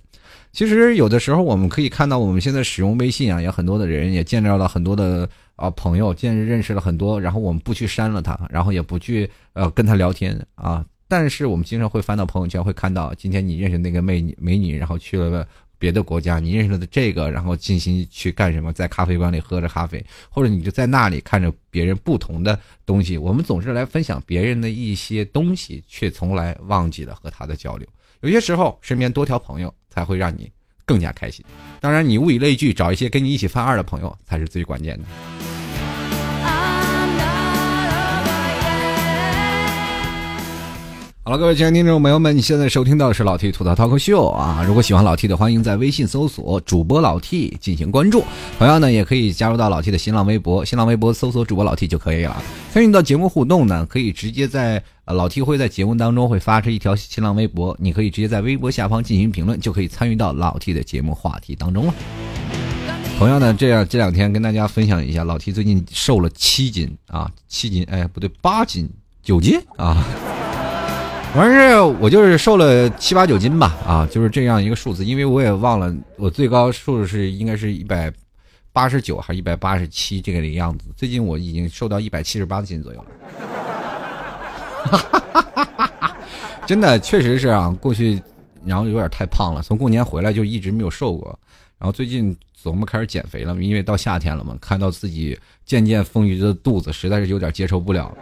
[0.52, 15.46] 其实有的时候我们可以看到，我们现在使用微信啊，有很多的人也见到了很多的啊朋友，见认识了很多，然后我们不去删了他，然后也不去呃跟他聊天啊，但是我们经常会翻到朋友圈，会看到今天你认识那个美女美女，然后去了。
[15.82, 18.74] 别的国家，你认识的这个，然后进行去干什么？
[18.74, 23.18] 在咖啡馆里喝着咖啡，或者你就在那里看着别人不同的东西。
[23.18, 27.88] 我们总是来分享别人的一些东西，却从来忘记了和他的交流。
[28.20, 30.52] 有些时候，身边多条朋友才会让你
[30.84, 31.46] 更加开心。
[31.80, 35.06] 当然，你物以类聚，找一些跟你一起犯二的朋友才是最关键的。
[41.22, 44.64] 好了，各位亲爱的听众朋友们，你现在收听到的是老 T 吐槽 talk 秀啊！
[44.66, 48.24] 如果喜欢老 T 的，欢迎在微信搜索主播老 T 进行关注。
[48.58, 52.42] 同样呢，也可以加入到老 T 的新浪微博，新浪微博搜索主播老 T 就可以了。
[52.72, 61.94] 参与到节目互动呢，可以直接在呃老 T 会在节目当中会发出一条新浪微博，你可以直接在微博下方进行评论，就可以参与到老 T 的节目话题当中了。
[63.20, 68.90] 同样呢，这样这两天跟大家分享一下，老 T 最近瘦了七斤啊，七斤，哎，不对，八斤，
[69.22, 70.04] 九斤啊。
[71.34, 78.12] 反正是我就是瘦了七八九斤吧，啊，就是这样一个数字，因为我也忘了我最高数是应该是一百
[78.74, 80.86] 八十九还是一百八十七这个的样子。
[80.98, 83.06] 最近我已经瘦到一百七十八斤左右
[84.92, 86.16] 了，
[86.66, 88.20] 真的确实是啊，过去
[88.66, 91.40] 然后有点太胖了，从过年回来就一直没有瘦过，
[91.78, 98.18] 然后最近琢磨开始减肥了，因为到夏天了嘛，看到自己渐渐丰腴的肚子，实在是有点接受不了。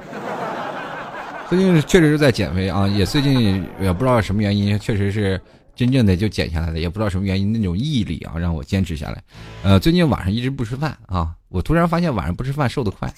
[1.49, 5.39] 最近确实是在减肥啊，也最近也不知道什么原因，确实是
[5.75, 9.23] 真正的就减下来了，也不知道什么原因，那种毅力啊让我坚持下来。
[9.63, 13.09] 呃，最近晚上一直不吃饭啊，我突然发现晚上不吃饭瘦得快，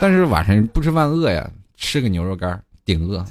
[0.00, 3.24] 但是晚上不吃饭饿呀，吃个牛肉干顶饿。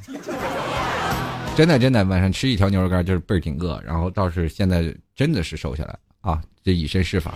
[1.56, 7.34] 真的真的，晚上吃一条牛肉干就是倍儿顶饿，然后倒是现在真的是瘦下来啊，这以身试法。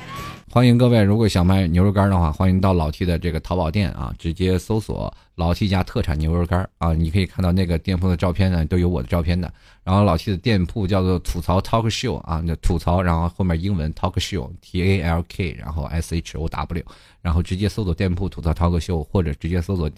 [0.51, 9.51] 欢迎各位，如果想买牛肉干的话，欢迎到老 T 的这个淘宝店啊，直接搜索老 T 家特产牛肉干啊，你可以看到那个店铺的照片呢，都有我的照片的。
[9.83, 16.83] 然后老 T 的店铺叫做吐槽 Talk Show 啊，那吐槽，然后后面英文 Talk Show T A L K，然后 S H O W，
[17.21, 19.89] 然后直接搜索店铺吐槽 Talk Show，或者直接搜索。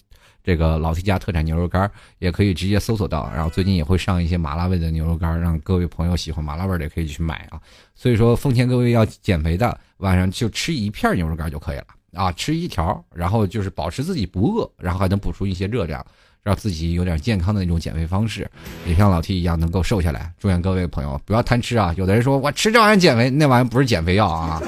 [0.46, 7.60] 这个老 T 家特产牛肉干也可以直接搜索到，然后最近也会上一些麻辣味的牛肉干，让各位朋友喜欢麻辣味的也可以去买啊。
[7.96, 16.06] 所以说，奉劝各位要减肥的，晚上就吃一片牛肉干就可以了啊，吃一条，然后就是保持自己不饿，然后还能补充一些热量，
[16.44, 18.48] 让自己有点健康的那种减肥方式，
[18.86, 20.32] 也像老 T 一样能够瘦下来。
[20.38, 21.92] 祝愿各位朋友不要贪吃啊！
[21.98, 24.62] 有的人说我吃这玩意减肥，那玩意不是减肥药啊，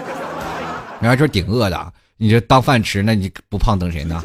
[0.99, 4.23] 那玩意是顶饿的，你这当饭吃，那你不胖等谁呢？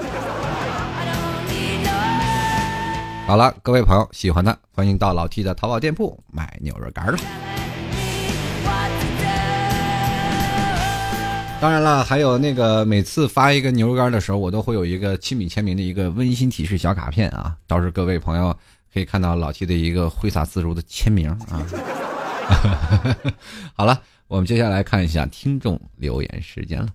[3.25, 7.19] 好了，各位朋友，喜欢的欢迎到老 T 的淘宝店铺买牛肉干了。
[11.61, 18.55] 当然了，还有那个每次发一个牛肉干的时候，我都会有一个亲笔签名的一个温馨提示小卡片啊，到时候各位朋友
[18.93, 21.39] 可以看到老 T 的一个挥洒自如的签名啊。
[23.73, 26.89] 好了，我们接下来看一下听众留言时间了。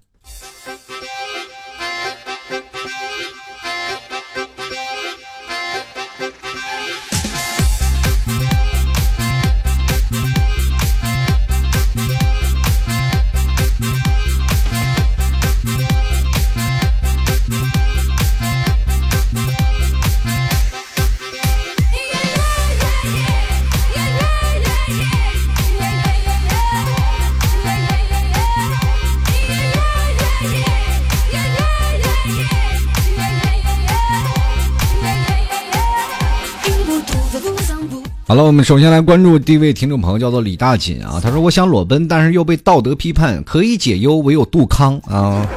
[38.28, 41.18] 好了，我们首先来关注第一位听众朋友，叫做李大锦啊。
[41.24, 45.48] 他说：“我想裸奔，但是又被道德批判，可以解忧，唯有杜康啊。”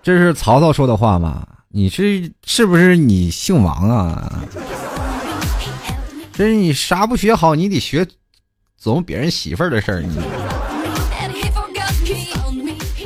[0.00, 1.44] 这是曹操说的话吗？
[1.70, 4.44] 你是是不是你姓王啊？
[6.32, 8.06] 这是你啥不学好，你得学
[8.80, 10.02] 琢磨别人媳妇儿的事儿。
[10.02, 10.16] 你，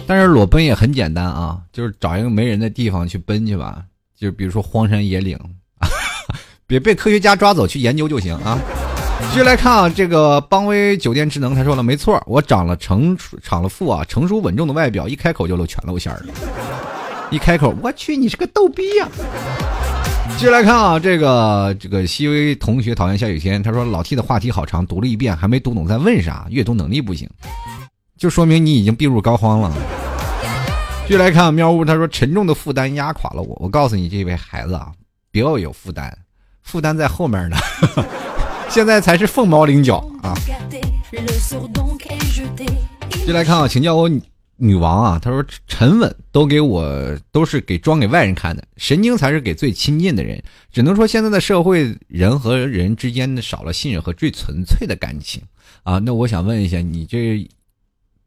[0.06, 3.82] 但是裸奔也很简单啊，就是找一个没人的地方去奔去吧，
[4.14, 5.38] 就比如说荒山野岭。
[6.68, 8.60] 别被科学家抓走去研究就行啊！
[9.30, 16.22] 继续来看啊，这个邦威酒店智能他说了，没错，我长了成长了富啊，成熟稳重的外表，一开口就露全露馅儿
[17.30, 19.08] 一开口，我去，你是个逗逼呀！
[20.36, 27.26] 继续来看啊，这个这个西微同学讨厌下雨天，他说老 T 的话题好长，读了一遍还没读懂在问啥，阅读能力不行，
[28.18, 29.72] 就说明你已经病入膏肓了。
[31.06, 33.56] 继续来看喵呜，他说沉重的负担压垮了我。
[33.58, 34.92] 我告诉你，这位孩子啊，
[35.32, 36.14] 不要有负担，
[36.68, 37.56] 负担在后面呢，
[38.68, 40.34] 现在才是凤毛麟角啊。
[43.26, 44.06] 就来看啊，请叫我
[44.56, 45.18] 女王啊。
[45.18, 50.42] 他说沉稳都给我都是给装给外人看的，神经才是给最亲近的人。
[50.70, 55.42] 只能说现在的社会人和人之间的少了信任和最纯粹的感情
[55.84, 55.98] 啊。
[55.98, 57.48] 那我想问一下，你这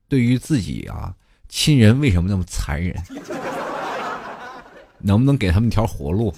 [0.09, 1.13] 对于自己啊？
[1.47, 2.95] 亲人为什么那么残忍？
[5.03, 6.33] 能不能给他们条活路？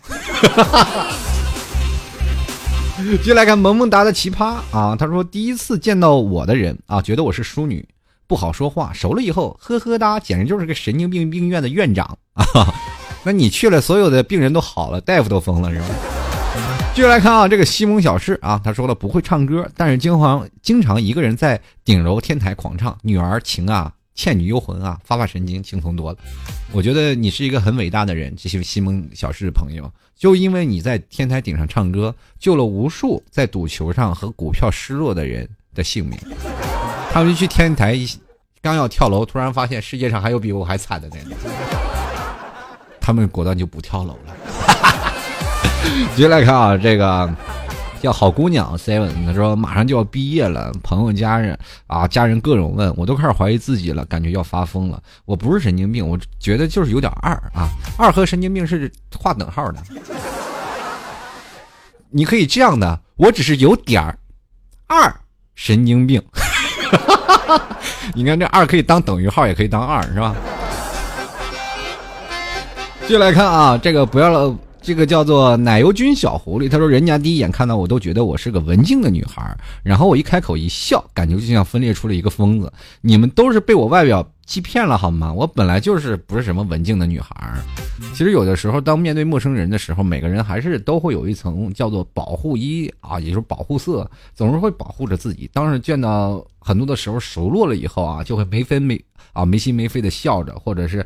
[3.23, 7.83] 接下来看萌萌哒的奇葩啊，他说第一次见到我的人啊，觉得我是淑女，
[8.27, 8.93] 不好说话。
[8.93, 12.45] 熟了以后，呵呵哒，简直就是个神经病病院的院长啊！
[13.25, 15.85] 那你去了，所有的病人都好了，大夫都疯了是吧？
[16.93, 23.91] 继续来看啊，这个西蒙小事啊，他说了不会唱歌，但是经常经常一个人在顶楼天台狂唱，女儿情啊。
[24.15, 26.17] 倩女幽魂啊，发发神经，轻松多了。
[26.71, 36.17] 我觉得你是一个很伟大的人，这些西蒙小事的朋友，就因为你在天台顶上唱歌，救了无数在赌球上和股票失落的人的性命。
[37.11, 37.97] 他们去天台，
[38.61, 41.25] 刚要跳楼，突然发现世界上还有比我还惨的人，
[43.01, 44.35] 他们果断就不跳楼了。
[46.15, 47.35] 接下来看啊，这个。
[48.03, 55.01] 叫好姑娘 seven，他说马上就要毕业了，朋友家人啊，家人各种问，我都开始怀疑自己了，感觉要发疯了。
[55.23, 59.81] 我不是神经病，我觉得就是有点二啊，二和神经病是划等号的。
[62.09, 64.19] 你可以这样的，我只是有点儿
[64.87, 65.15] 二
[65.55, 66.21] 神经病。
[68.13, 70.35] 你看这二可以当等于号，也可以当二，是吧？
[73.03, 74.53] 继续来看啊，这个不要了。
[74.83, 82.71] 这个叫做奶油君小狐狸，他说：“人家第一眼看到我都觉得我是个文静的女孩，然后我一开口一笑，感觉就像分裂出了一个疯子。
[82.99, 85.31] 你们都是被我外表欺骗了好吗？
[85.31, 87.33] 我本来就是不是什么文静的女孩。
[88.13, 95.49] 其实有的时候，当面对陌生人的时候，每个人还是都会有一层叫做保护衣啊，也就是保护色，总是会保护着自己。
[95.53, 101.05] 当是见到很多的时候熟络了以后啊，就会没分没啊没心没肺的笑着，或者是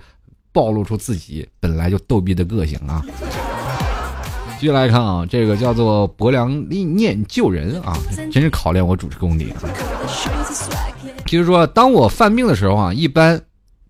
[0.52, 3.06] 暴露出自己本来就逗逼的个性啊。”
[4.60, 7.96] 继续来看啊，这个叫做薄凉立念救人啊，
[8.32, 9.62] 真是考验我主持功底啊。
[11.26, 13.40] 就是说，当我犯病的时候啊，一般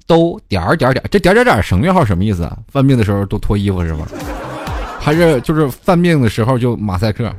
[0.05, 2.57] 都点儿点儿点儿，这点儿点儿点儿省略号什么意思啊？
[2.69, 4.05] 犯病的时候都脱衣服是吗？
[4.99, 7.33] 还是就是犯病的时候就马赛克？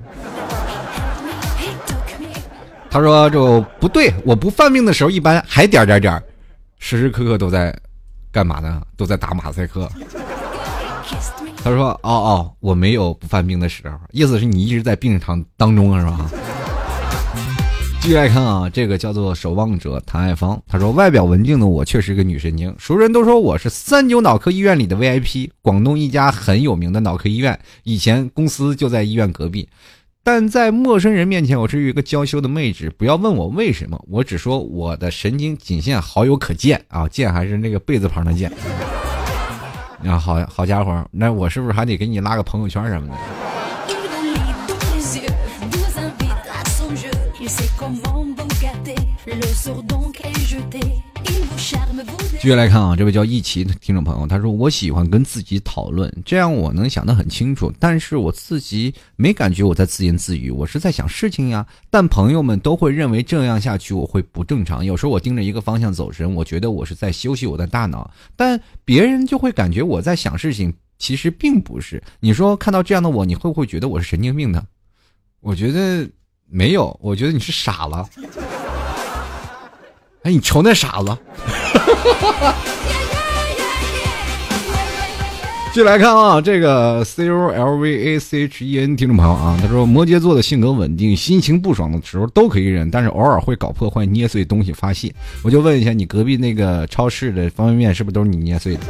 [2.90, 6.22] 他说就不对，我不犯病的时候一般还点儿点儿点儿，
[6.78, 7.76] 时时刻刻都在
[8.32, 8.80] 干嘛呢？
[8.96, 9.86] 都在打马赛克。
[11.62, 16.30] 他说：“哦哦，我没有不犯病的时候，意思是你一直在病床当中是吧？”
[18.00, 29.68] 继续来看啊，这个叫做守望者谭爱芳，他说：“外表文静的我确实个女神经，熟人都说我是三九脑科医院里的 VIP，广东一家很有名的脑科医院，以前公司就在医院隔壁。
[30.22, 38.50] 但在陌生人面前，我是一个娇羞的妹纸，不要问我为什么，我只说我的神经仅限好友可见啊，见还是那个贝字旁的见。”
[40.04, 43.14] 啊，好好家伙，那我是不是还得给你拉个朋友圈什么的？
[52.48, 57.70] 继续来看啊，这位叫一奇的听众朋友，他说：“我喜欢跟自己讨论，这样我能想得很清楚。
[57.78, 61.66] 但是我自己没感觉我在自言自语，我是在想事情呀。
[61.90, 64.82] 但朋友们都会认为这样下去我会不正常。
[64.82, 72.02] 有时候我盯着一个方向走神，我觉得我是在休息我的大脑，但别人就会感觉我在想事情，其实并不是。
[72.20, 74.64] 你说看到这样的我，你会不会觉得我是神经病呢？
[75.40, 76.08] 我觉得
[76.48, 78.08] 没有，我觉得你是傻了。”
[80.28, 81.08] 哎，你瞅那傻子！
[85.72, 95.10] 继续来看啊，这个 C O L V A C H E N 听众朋友啊，他说摩羯座的性格稳定，心情不爽的时候都可以忍，但是偶尔会搞破坏、捏碎东西发泄。
[95.42, 98.80] 我就问一下，你隔壁那个超市的方便面是不是都是你捏碎的？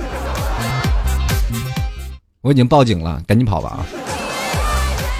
[2.43, 3.87] 我已经报警了，赶紧跑吧啊！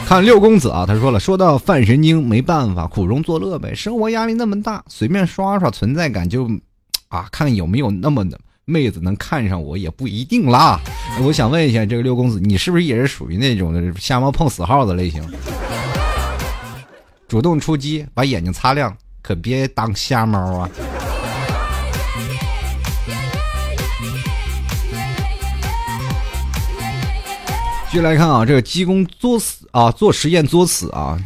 [0.09, 3.75] 看六公子啊，他说了，说到犯神经，没办法，苦中作乐呗。
[3.75, 6.49] 生活压力那么大，随便刷刷存在感就，
[7.09, 10.81] 啊，看有没有那么的妹子能看上我也不一定啦。
[11.21, 15.23] 我想问一下，这个六公子，你是不是也是属于那种的瞎猫碰死耗的类型？
[17.29, 20.71] 主动出击，把眼睛擦亮，可别当瞎猫啊。
[27.91, 31.19] 继续来看啊，这个鸡公作死啊，做实验作死啊，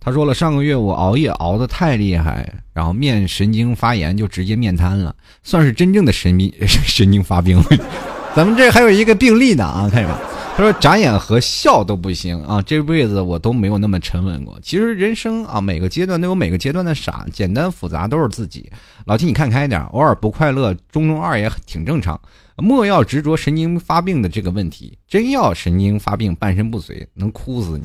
[0.00, 7.64] 他说了，上个月我熬夜熬得太厉害，然后面神经发炎，就直接面瘫了，算是真正的神经 神经发病了。
[8.34, 10.18] 咱们这还有一个病例呢啊，看着吧。
[10.56, 14.58] 他说眨眼和笑都不行啊，这辈子我都没有那么沉稳过。
[14.62, 18.72] 其实人生啊，每个阶段都有每个阶段的傻，简单复杂都是自己。
[19.04, 22.18] 老七，你看开点，偶尔不快乐，中中二也挺正常。
[22.60, 27.84] 莫要执着神经发病的这个问题，真要神经发病，半身不遂，能哭死你。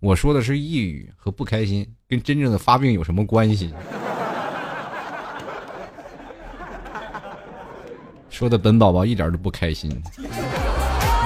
[0.00, 3.72] 我说的是抑郁和不开心，跟真正的发病有什么关系？
[8.30, 10.02] 说的本宝宝一点都不开心。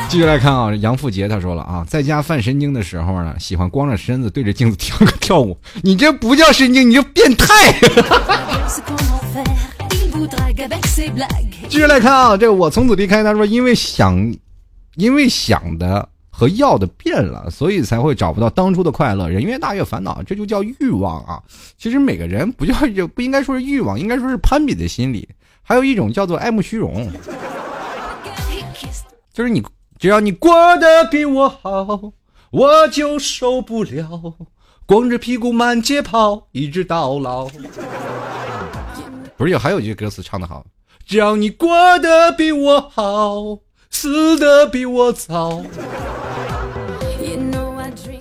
[0.08, 5.56] 继续来看啊，杨富杰他说了啊，在家犯神经的时候呢，喜欢光着身子对着镜子跳个跳舞。
[5.82, 7.46] 你这不叫神经，你就变态。
[11.68, 13.22] 继续来看啊，这个我从此离开。
[13.22, 14.34] 他说，因为想，
[14.94, 19.28] 因为想的和要的变了，所以才会找不到当初的快乐。
[19.28, 21.42] 人越大越烦恼，这就叫欲望啊。
[21.76, 22.74] 其实每个人不叫，
[23.14, 25.28] 不应该说是欲望，应该说是攀比的心理。
[25.62, 27.10] 还有一种叫做爱慕虚荣，
[29.32, 29.62] 就是你
[29.98, 32.12] 只要你过得比我好，
[32.50, 34.34] 我就受不了，
[34.86, 37.48] 光着屁股满街跑，一直到老。
[39.36, 40.64] 不是有还有一句歌词唱的好，
[41.04, 43.58] 只要你过得比我好，
[43.90, 45.62] 死的比我早。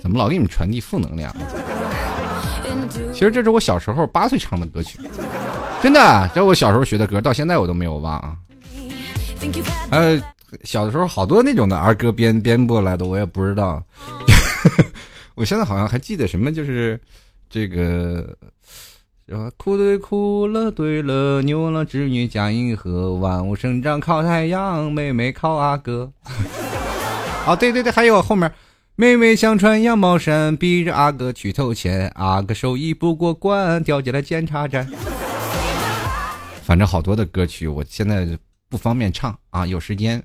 [0.02, 1.34] 怎么老给你们传递负能量？
[3.12, 4.98] 其实这是我小时候八岁唱的歌曲。
[5.82, 8.38] 真的，这我小时候学的歌，到现在我都没有忘。
[9.90, 10.20] 呃，
[10.64, 13.82] 小的时候好多那种的儿歌编编过来的，我也不知道。
[15.34, 17.00] 我现在好像还记得什么，就是
[17.50, 18.36] 这个，
[19.56, 26.12] 哭对哭了对了，牛郎织女嫁银河，万物生长靠太阳，妹妹靠阿哥。
[27.44, 28.52] 啊， 对对对，还有后面，
[28.94, 34.88] 妹妹想穿羊毛衫，逼着阿哥去偷钱，阿哥手艺不过关，掉进了检查站。
[36.62, 40.22] 反正好多的歌曲，我现在不方便唱啊，有时间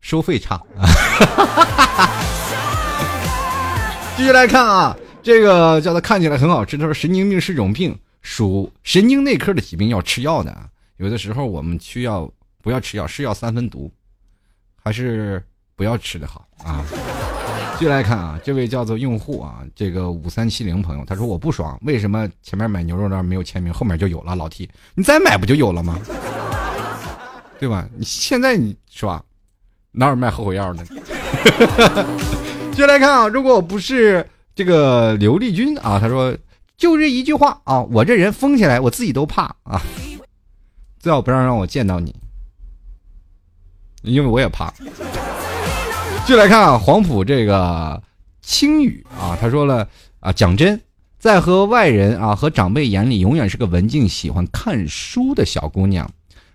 [0.00, 0.64] 收费唱。
[4.16, 4.96] 继续来看啊，
[5.26, 6.78] 这个叫他看起来很好吃。
[6.78, 10.56] 他说神经病是种病，属神经内科的疾病，要吃药的。
[10.98, 12.30] 有的时候我们需要
[12.62, 13.90] 不要吃药，是药三分毒，
[14.80, 15.42] 还是
[15.74, 16.84] 不要吃的好啊。
[17.76, 24.36] 继续来看啊，这位叫做用户啊，这个五三七零朋友，他说我不爽，为什么前面买牛肉那没有签名，后面就有了？
[24.36, 25.98] 老 T，你再买不就有了吗？
[27.58, 27.84] 对吧？
[27.96, 29.20] 你现在你是吧？
[29.90, 30.84] 哪有卖后悔药的？
[32.70, 34.24] 继续来看啊，如果我不是
[34.56, 36.34] 这个刘丽君啊，他说
[36.78, 39.82] 就这一句话啊，我这人疯起来我自己都怕啊，
[40.98, 42.16] 最好不让让我见到你，
[44.00, 44.72] 因为我也怕。
[46.26, 48.02] 就来看啊，黄埔这个
[48.40, 49.86] 青雨啊，他说了
[50.20, 50.80] 啊，讲真，
[51.18, 56.10] 在和外人啊和长辈眼里，永远是个文静、喜欢看书的小姑娘，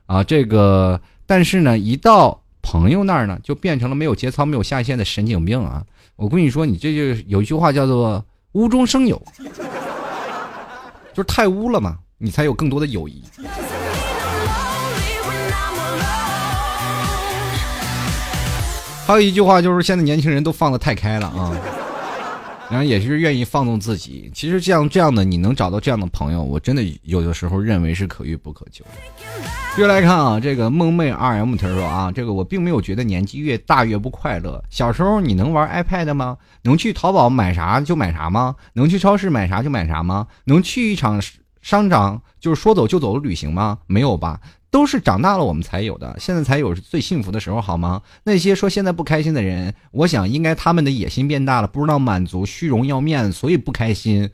[0.08, 5.86] 啊，这个但是呢，一到朋友那儿呢，就变成了没有节操、没有下限的神经病啊！
[6.22, 9.20] 我跟你说，你这就有一句话叫做“无中生有”，
[11.16, 13.24] 就是太污了嘛，你才有更多的友谊。
[19.08, 21.58] 还有一句话就是，现在年轻人都放的太开了啊，
[22.72, 24.32] 然后也是愿意放纵自己。
[24.34, 28.86] 其实像这样的，你能找到这样的朋友，我真的有的时候认为是可遇不可求。
[29.76, 34.64] 接来看啊，这个梦寐 R M 他说啊，这个我并没有觉得年纪越大越不快乐。
[34.70, 36.38] 小时候你能玩 iPad 吗？
[36.62, 38.56] 能去淘宝买啥就买啥吗？
[38.72, 40.26] 能去超市买啥就买啥吗？
[40.46, 41.22] 能去一场
[41.62, 43.80] 商场就是说走就走的旅行吗？
[43.86, 44.40] 没有吧。
[44.72, 48.02] 都是长大了我们才有的，现在才有最幸福的时候，好吗？
[48.24, 54.32] 那些说现在不开心的人，我想应该他们的野心变大了，不知道满足，虚荣要面子，所以不开心。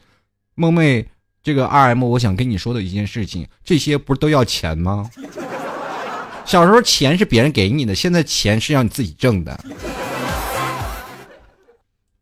[0.53, 1.07] 梦妹，
[1.41, 5.09] 这个 R M，我想跟你说的一件事情，这些不是都要钱吗？
[6.45, 9.59] 小时候钱是别人给你的，现在钱是让你自己挣的，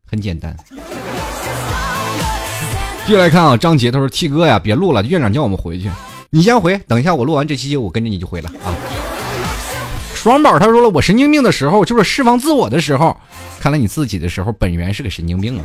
[0.10, 0.56] 很简单。
[3.06, 5.92] 继续来看啊，张杰他说：“T 哥呀，别录了，院长叫我们回去。”
[6.36, 8.76] 你先回，等一下我录完这期，我跟着你就回了啊。
[10.14, 13.16] 双宝他说了，我神经病的时候就是释放自我的时候，
[13.58, 15.64] 看来你自己的时候本源是个神经病啊。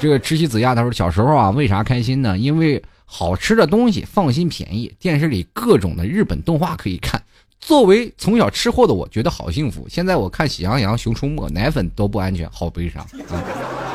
[0.00, 2.38] 这个吃西子亚他说小时候啊，为啥开心呢？
[2.38, 7.22] 因为好吃的东西，放心便宜，电视里各种的日本动画可以看。
[7.60, 9.86] 作为从小吃货的我，觉得好幸福。
[9.86, 13.44] 现在我看喜羊羊、熊出没，奶粉都不安全，好悲伤啊。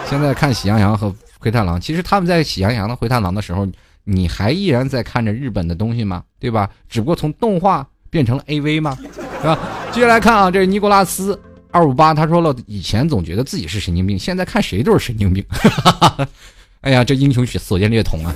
[0.07, 3.67] 现在看喜羊羊和灰太狼，其实他们在喜羊羊的灰太狼的时候。
[4.03, 6.23] 你还依然在看着日本的东西吗？
[6.39, 6.69] 对吧？
[6.89, 8.97] 只不过从动画变成了 A V 吗？
[9.41, 9.57] 是吧？
[9.91, 11.39] 接下来看啊，这是尼古拉斯
[11.71, 15.45] 二五八他说了，以前总觉得自己是神经病，现在看谁都是神经病。
[16.81, 18.33] 哎呀，这英雄所见略同啊！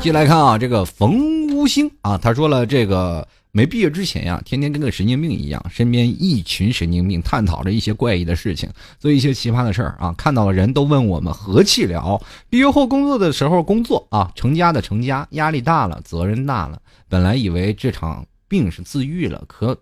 [0.00, 10.14] 接下来看啊，这个冯无星啊，他说了，这个没毕业之前呀，天天跟个神经病一样，身边一群神经病，探讨着一些怪异的事情，做一些奇葩的事儿啊。
[10.16, 12.22] 看到了人都问我们何气聊。
[12.48, 16.80] 毕业后工作的时候工作啊，成家的成家，压力大了，责任大了。
[17.08, 19.76] 本来以为这场病是自愈了，可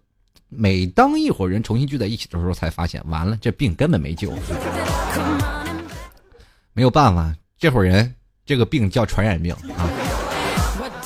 [0.49, 4.33] 每当一伙人重新聚在一起的时候，才发现完了，这病根本没救。
[6.73, 8.15] 没有办法，这伙人
[8.47, 10.08] 这个病叫传染病啊。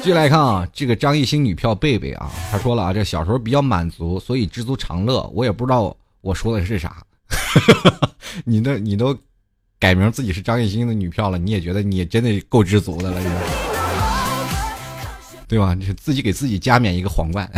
[0.02, 5.22] 继续来看啊，这个张艺兴女票贝贝啊，他说了啊，这小时候比较满足，所以知足常乐。
[5.32, 6.96] 我也不知道我说的是啥，
[8.44, 9.16] 你都你都
[9.78, 13.20] 改名自己是张艺兴的女票了，你也觉得你真的够知足的了，
[15.46, 15.72] 对吧？
[15.72, 17.48] 你是自己给自己加冕一个皇冠，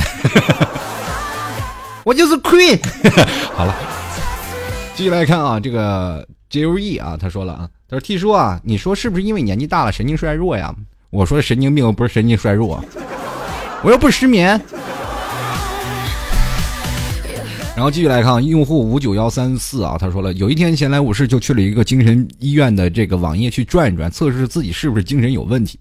[2.05, 2.79] 我就是 queen。
[3.57, 3.75] 好了，
[4.95, 10.75] 继续来看啊，这个 J U E 啊，他说了啊，他说 T 叔啊，你说是不是因为年纪大了神经衰弱呀？
[11.15, 12.85] 我说神经病不是神经衰弱，
[13.85, 14.61] 我又不失眠。
[17.77, 25.79] 然后继续来看用户五九幺三四啊，他说了，有一天闲来无事就去了一个精神医院的这个网页去转一转，测试自己是不是精神有问题。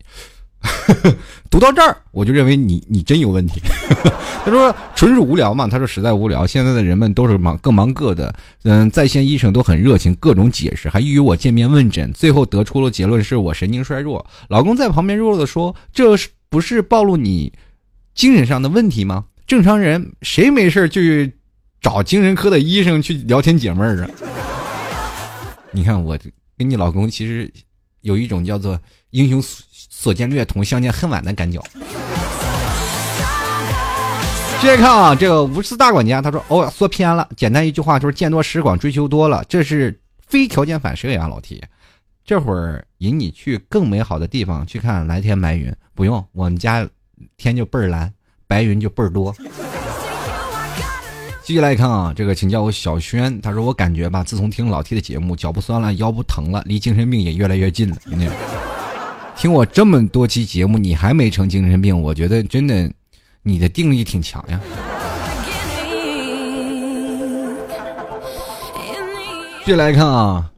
[1.52, 3.62] 读到这儿，我就认为你你真有问题。
[4.44, 6.46] 他说纯属无聊嘛，他说实在无聊。
[6.46, 8.34] 现在的人们都是忙各忙各的，
[8.64, 12.12] 嗯，在线医生都很热情，各种解释，还预约我见面问诊。
[12.14, 14.26] 最后得出了结论是我神经衰弱。
[14.50, 17.54] 老公在旁边弱弱的说：“这是不是暴露你
[18.16, 19.26] 精神上的问题吗？
[19.46, 21.34] 正常人谁没事去
[21.82, 24.10] 找精神科的医生去聊天解闷儿啊？”
[25.72, 26.18] 你看我
[26.58, 27.52] 跟你老公其实
[28.02, 28.80] 有一种叫做
[29.12, 29.42] 英雄。
[30.04, 31.58] 所见略同，相见恨晚的感觉。
[34.62, 37.26] 接着看啊，这个无私大管家他说：“哦，说偏了。
[37.38, 39.98] 简单一句话就是见多识广，追求多了，这是
[40.28, 41.64] 非条件反射呀，老铁。
[42.26, 46.86] 这会儿引你去更美好的地方去看蓝天白云，不用，我们家
[47.38, 48.14] 天就倍儿蓝，
[48.46, 49.34] 白云就倍儿多。”
[51.44, 53.40] 继续来看啊，这个请叫我小轩。
[53.40, 57.96] 他说：“我感觉吧，自从听老 T 的节目，脚不酸了，腰不疼了，离精神病也越来越近了。”
[59.36, 62.00] 听我这么多期节目，你还没成精神病？
[62.00, 62.90] 我觉得真的，
[63.42, 64.60] 你的定力挺强呀。
[69.60, 70.50] 继续来看啊，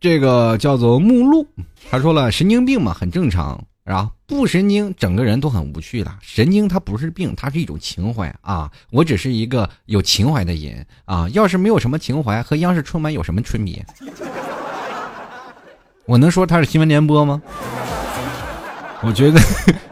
[0.00, 1.46] 这个叫做目录，
[1.90, 4.10] 他说了，神经病嘛，很正常啊。
[4.26, 6.18] 不神经，整个人都很无趣了。
[6.20, 8.68] 神经它不是病，它是一种情怀啊。
[8.90, 11.28] 我只是一个有情怀的人啊。
[11.28, 13.86] 要是没有什么情怀，和央视春晚有什么区别？
[16.06, 17.40] 我能说他是新闻联播吗？
[19.02, 19.40] 我觉得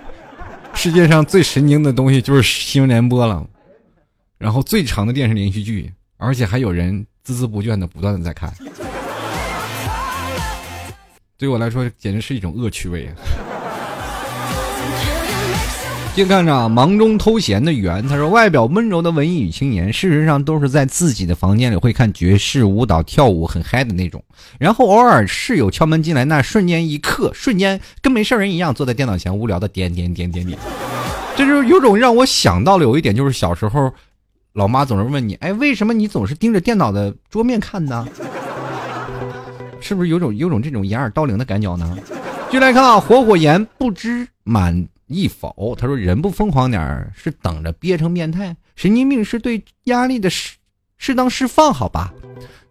[0.75, 3.47] 世界上最神经的东西就是新闻联播了，
[4.39, 8.53] 然后最长的电视连续剧，而且还有人孜孜不倦的不断的在看，
[11.39, 13.09] 对我来说简直是一种恶趣味！
[16.15, 24.23] 就看着忙中偷闲的圆，他说：“外表温柔的文艺女青年，事实上都是在自己的房间里会看爵士舞蹈、跳舞，很嗨的那种。
[24.57, 30.57] 然后偶尔室友敲门进来，那瞬间一刻，瞬间跟没事人一样，坐在电脑前无聊的点点点点点。
[31.35, 33.93] 这就有种让我想到了有一点，就是小时候，
[34.53, 38.07] 老妈总是问你：哎，为什么你总是盯着电脑的桌面看呢？
[39.81, 41.99] 是不是有种有种这种掩耳盗铃的感觉呢？
[42.53, 50.57] 就来看啊，火火言不知满。”一否，他说人不疯狂点儿是等着憋成变态，神经病是对压力的适
[50.97, 52.13] 适当释放，好吧？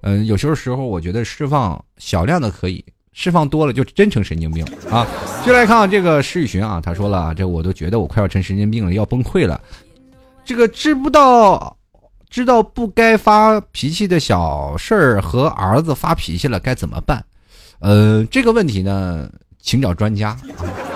[0.01, 5.07] 嗯，有些时候我觉得释放小量的可以，释放多了就真成神经病啊！
[5.45, 9.61] 就来看这个施雨寻啊，他说了，这我都觉得我快要成神经病了，要崩溃了。
[10.43, 11.77] 这个知不道
[12.29, 17.23] 知道不该发脾气的小事儿和儿子发脾气了该怎么办？
[17.79, 19.29] 呃，这个问题呢，
[19.61, 20.92] 请找专家啊。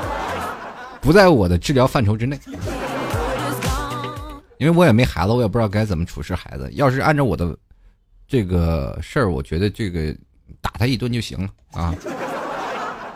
[1.07, 2.37] 不在我的治疗范畴之内，
[4.57, 6.69] 因为我也没孩子，我也不知道该怎么处置孩子。
[6.73, 7.57] 要是按照我的
[8.27, 10.13] 这个事儿，我觉得这个
[10.59, 11.95] 打他一顿就行了啊，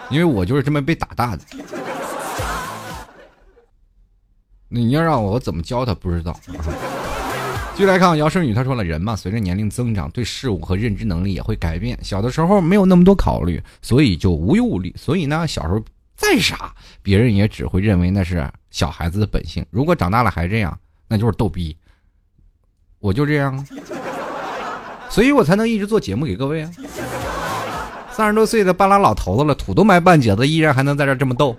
[0.09, 1.43] 因为我就是这么被打大的。
[4.69, 6.39] 你要让我怎么教他，不知道。
[7.75, 12.01] 继续来看姚胜宇，他说了，人嘛，随着年龄增长，对事物和认知能力也会改变。
[12.01, 14.95] 小的时候没有那么多考虑，所以就无忧无虑。
[14.97, 15.83] 所以呢，小时候。
[16.21, 19.65] 再傻，别人也只会认为那是小孩子的本性。
[19.71, 21.75] 如果长大了还这样，那就是逗逼。
[22.99, 23.65] 我就这样，
[25.09, 26.69] 所以我才能一直做节目给各位啊。
[28.11, 31.57] 三十多岁的半拉老头子了，土都埋半截子，依然还能在这这么逗。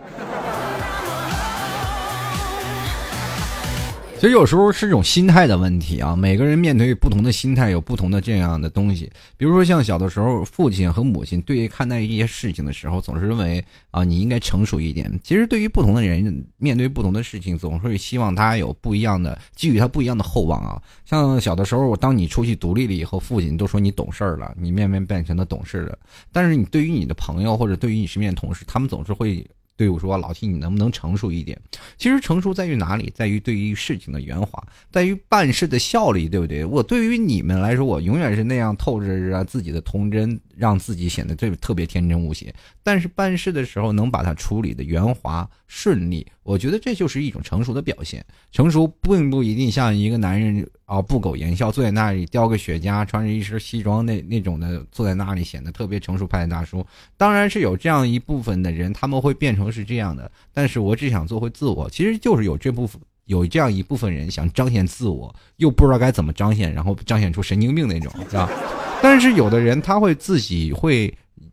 [4.23, 6.15] 其实有时候是一种心态的问题啊。
[6.15, 9.11] 每个人面对不同的心态，有不同的这样的东西。
[9.37, 15.11] 比如说，像小的时候，父亲和母亲对于看待一些事情的时候，总是认为啊，你应该成熟一点。
[15.25, 20.81] 其实，对于不同的人，面对不同的事情，总是希望他有不一样的，给予他不一样的厚望啊。
[21.05, 25.99] 像小的时候，当你出去独立了以后，父亲都说你懂事了，你慢慢变成了懂事了。
[26.31, 29.45] 但是，你对于你的朋友或者对于你身边的同事，他们总是会。
[29.83, 31.61] 对我说：“老七你能不能成熟一点？
[31.99, 33.13] 其实成熟在于哪里？
[33.13, 36.65] 在于对于事情的圆滑，在于办事的效率，对不对？
[36.65, 42.55] 我对于你们来说，我永远是那样透着着自己的童真，让自己显得最特别天真无邪。
[42.85, 48.25] 但是办事的时候，能把它处理的圆滑顺利，我觉得这就是一种成熟的表现。
[48.51, 56.85] 成熟并不一定像一个男人啊，不苟言笑，坐在那里叼个雪茄，穿着一身西装那那种的，坐在那里显得特别成熟派的大叔。
[57.17, 60.31] 当然是有这样一部分的人，他们会变成是这样的。
[60.53, 68.51] 但是我只想做回自我，其实就是有这部分有这样一部分人想彰显自我，又不知道该怎么彰显，然后彰显出神经病那种，是吧？
[69.01, 71.13] 但是有的人他会自己会。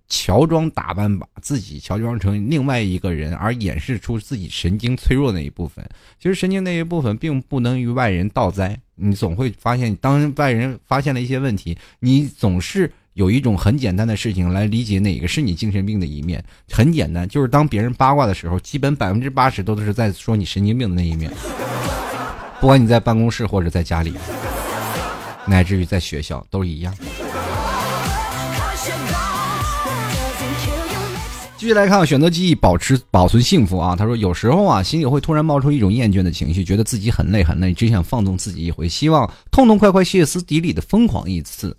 [0.10, 5.88] 乔装打扮，把自己乔装成另外一个人，而掩饰出自己神经脆弱那一部分。
[6.20, 8.78] 其实神经那一部分并不能与外人道哉。
[8.95, 16.43] 你总会发现，当外人发现了一些问题，你总是有一种很简单的事情来理解哪个是你精神病的一面。
[16.72, 21.32] 很简单，就是当别人八卦的时候，基本百分之八十都是在说你神经病的那一面。
[22.60, 24.14] 不管你在办公室或者在家里，
[25.45, 26.93] 乃至于在学校，都一样。
[31.60, 33.93] 继续来看，选择记忆，保持保存幸福啊。
[33.93, 41.76] 他说，有时候啊，心里会突然冒出一种厌倦的情绪，觉得自己很累很累，只想放纵自己一回，希望痛痛快快、歇斯底里的疯狂一次。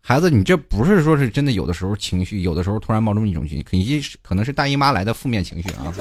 [0.00, 5.92] 孩子，你这不是说是真的，有的时候情绪，有的时候突然冒出一种情绪，可能是可能是大姨妈来的负面情绪啊。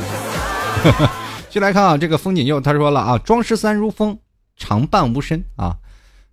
[1.49, 4.17] 继续来看啊，这个风景又他说了啊，装十三如风，
[4.55, 5.75] 常伴无身啊，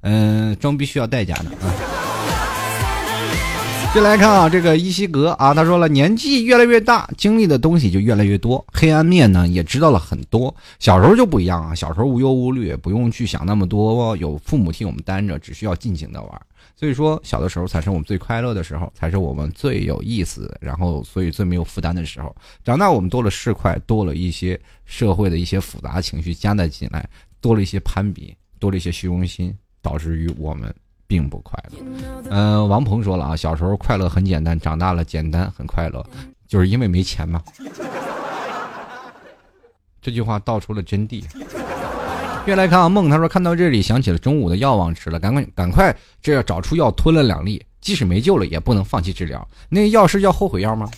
[0.02, 1.95] 嗯，装逼需要代价的啊。
[3.94, 10.54] 接来看啊，这个伊西格啊，他说了，年纪越来越大，经历的东西就越来越多，黑暗面呢也知道了很多。
[10.78, 16.42] 小时候就不一样啊， 小时候无忧无虑，不用去想那么多，有父母替我们担着，只需要尽情的玩。
[16.78, 22.36] 所以说，小的时候才是我们最快乐的时候，才是我们最有意思，然后所以最没有负担的时候。
[22.62, 27.08] 长大我们多了市侩，多了一些社会的一些复杂情绪加在进来，
[27.40, 30.74] 多了一些攀比，多了一些虚荣心，导致于我们。
[31.06, 31.78] 并不快乐。
[32.30, 36.04] 嗯，王鹏说了啊，小时候快乐很简单，长大了简单很快乐，
[36.48, 37.42] 就是因为没钱嘛。
[40.02, 41.24] 这句话道出了真谛。
[42.46, 49.46] 越来看啊，梦他说看到这里想起了中午的药忘吃了，赶快赶快，这要找出药吞了两粒，即使没救了也不能放弃治疗。
[49.68, 50.88] 那药是叫后悔药吗？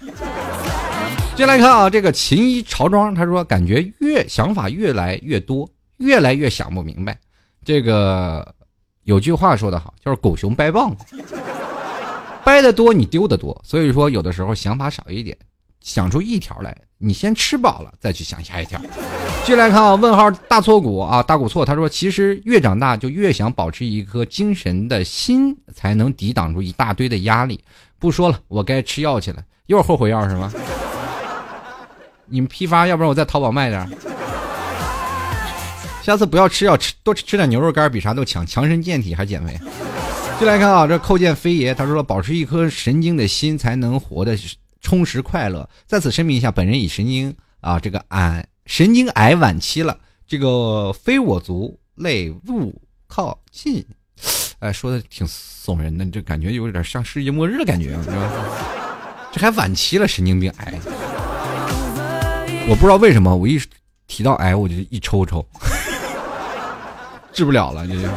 [1.34, 7.16] 接来看啊，这个秦衣朝庄他说感觉越想法越来越多，越来越想不明白，
[7.64, 8.54] 这个。
[9.09, 11.16] 有句话说得好，就是狗熊掰棒子，
[12.44, 13.59] 掰得多你丢得多。
[13.64, 15.34] 所以说，有的时候想法少一点，
[15.80, 18.78] 想出一条来，你先吃饱了再去想下一条。
[19.46, 21.64] 继续来看啊，问号大错股啊，大股错。
[21.64, 27.59] 他说，其实越长大就越想保持一颗精神的心，才能抵挡住一大堆的压力。
[27.98, 30.52] 不说了，我该吃药去了，又是后悔药是吗？
[32.26, 33.88] 你们批发，要不然我在淘宝卖点。
[36.09, 39.54] 下次不要吃药，吃多吃点牛肉干，比啥都强，强身健体还减肥。
[40.40, 44.34] 就来看啊，这叩见飞爷他说了，保持一颗神经的心，才能活得
[44.80, 45.68] 充实快乐。
[45.86, 52.74] 在此声明一下，本人已神经啊这个癌神经癌晚期了，这个非我族类勿
[53.06, 53.84] 靠近。
[54.61, 58.32] 哎，说的挺耸人的，这感觉有点像世界末日的感觉，是吧？
[59.30, 60.72] 这还晚期了，神经病癌。
[62.66, 63.61] 我不知道为什么，我一
[64.06, 65.46] 提到癌我就一抽抽。
[67.33, 68.09] 治不了了，这就。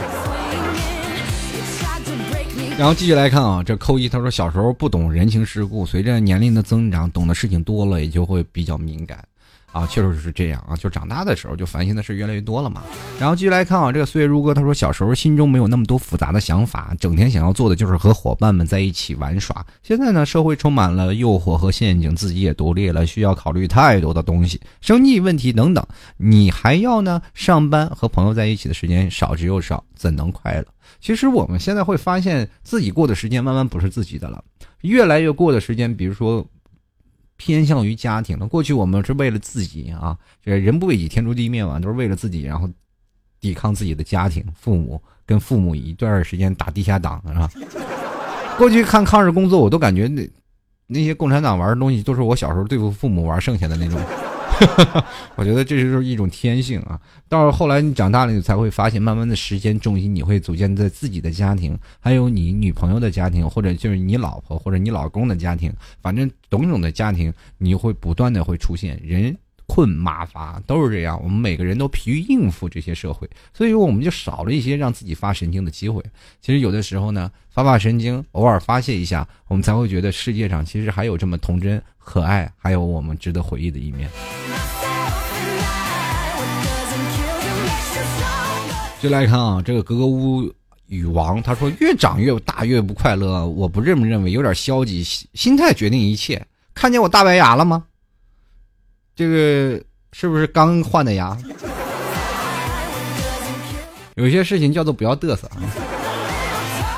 [2.77, 9.23] 然后继续来看啊，这扣一他说小时候不懂人情世故，随着年龄的增长，懂的事情多了，也就会比较敏感。
[9.71, 12.83] 啊，确实是这样啊，就长大的时候就烦心的事越来越多了嘛。
[13.19, 19.65] 然后继续来看啊，这个岁月如歌，他说小时候心中没有那么多复杂的想法，整天想要做的就是和伙伴们在一起玩耍。
[19.81, 25.85] 现在呢，社会充满了诱惑和陷阱，自己也独立了，需要考虑太多的东西，生计问题等等。
[26.17, 30.65] 你还要呢，上班和朋友在一起的时间少之又少，怎能快乐？
[30.99, 34.43] 其实我们现在会发现自己过的时间慢慢不是自己的了，
[34.81, 36.45] 越来越过的时间，比如说。
[37.43, 38.45] 偏向于家庭了。
[38.45, 40.15] 过去我们是为了自己啊，
[40.45, 42.69] 这人不为己，天诛地灭嘛，都是为了自己，然后
[43.39, 47.49] 抵抗自己的家庭、父母，跟父母一段时间打地下党，是吧？
[48.59, 50.29] 过去看抗日工作，我都感觉那
[50.85, 53.99] 那些共产党玩的东西，都是我小时候对付父母玩剩下的那种。
[55.35, 56.99] 我觉得这就是一种天性啊。
[57.27, 69.35] 到后来你长大了，你才会发现，慢慢的时间重心你会组建在自己的家庭，还有你女朋友的家庭，或者就是你老婆或者你老公的家庭，反正种种的家庭，你会不断的会出现人。
[69.73, 76.03] 困马乏都是这样，我们每个人都疲于应付这些社会，所以说我们就少了一些让自己发神经的机会。
[76.41, 84.09] 其实有的时候呢，发发神经，偶尔发泄一下，我们才会觉得世界上其实还有这么童真、可爱，还有我们值得回忆的一面。
[88.99, 90.53] 就来看啊，这个格格巫
[90.85, 96.45] 女王，他说越长越大越不快乐，我不这么认为，有点消极，心态决定一切。
[96.73, 97.85] 看见我大白牙了吗？
[99.15, 99.81] 这个
[100.13, 101.37] 是不是刚换的牙？
[104.15, 105.57] 有些事情叫做不要嘚瑟啊！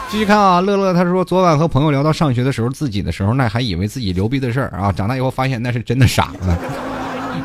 [0.09, 6.57] 继续看啊，乐乐他说昨晚和朋友聊到上学的时候，自己的时候那还以为自己牛逼的事儿啊，长大以后发现那是真的傻了。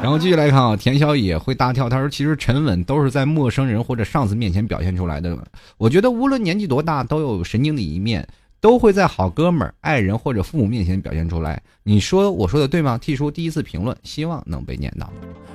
[0.02, 5.36] 然后继续来看啊，田小野会大跳，他说其实沉稳都是在陌生人或者上司面前表现出来的。
[5.76, 8.26] 我觉得无论年纪多大，都有神经的一面。
[8.60, 11.62] 都会在好哥们儿、爱人或者父母面前表现出来。
[11.82, 15.10] 你说我说的对吗？T 叔第一次评论，希望能被念到。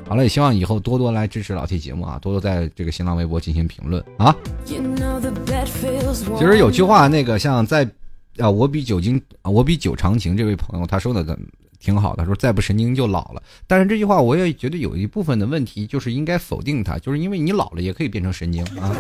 [0.08, 4.36] 好了，也希望以后多多来支持老 T 节目啊，多多在这个新浪微博进行评论啊。
[4.66, 7.90] 其实有句话，那个像在
[8.38, 10.36] 啊，我比酒精啊，我比酒长情。
[10.36, 11.38] 这位朋友他说的
[11.80, 13.44] 挺好的，说再不神经就老了。
[13.68, 18.96] 但是这句话我也觉得有一部分的问题，就是应该否定它，就是因为你老了也可以变成神经啊。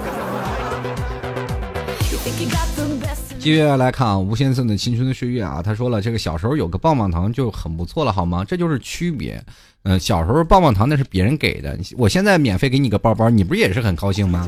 [3.43, 8.45] 接下来看啊，吴先生的青春的岁月啊，他说了，这个小时候有个棒棒糖就很不错了，好吗？
[8.47, 9.43] 这就是区别。
[9.83, 14.47] 嗯，小时候棒棒糖那是别人给的，我现在免费给你个包包，你不也是很高兴吗？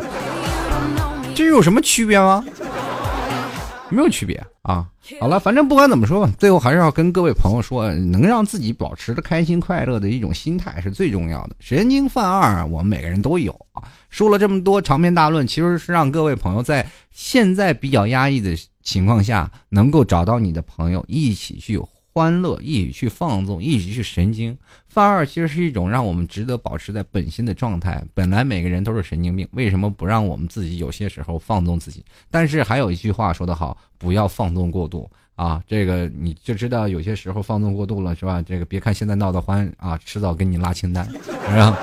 [1.36, 2.46] 这有什么区别吗？
[3.90, 4.88] 没有区别啊。
[5.20, 11.56] 好了，反正不管怎么说吧，最后还是要跟各位朋友说，能让自己保持的开心快乐的一种心态是最重要的。
[11.60, 13.84] 神经犯二，我们每个人都有啊。
[14.10, 18.56] 说了这么多长篇大论，其实是让各位朋友在现在比较压抑的。
[18.86, 21.78] 情况下能够找到你的朋友一起去
[22.14, 24.58] 欢乐，一起去放纵，一起去神经。
[24.88, 28.02] 犯二其实是一种让我们值得保持在本心的状态。
[28.14, 32.06] 本来每个人都是神经病，为什么不让我们自己有些时候放纵自己？
[32.32, 35.62] 但是还有一句话说得好，不要放纵过度啊！
[35.68, 38.42] 这个你就知道有些时候放纵过度了，是吧？
[38.42, 41.78] 这个别看现在闹得欢啊，迟早给你拉清单， 是吧？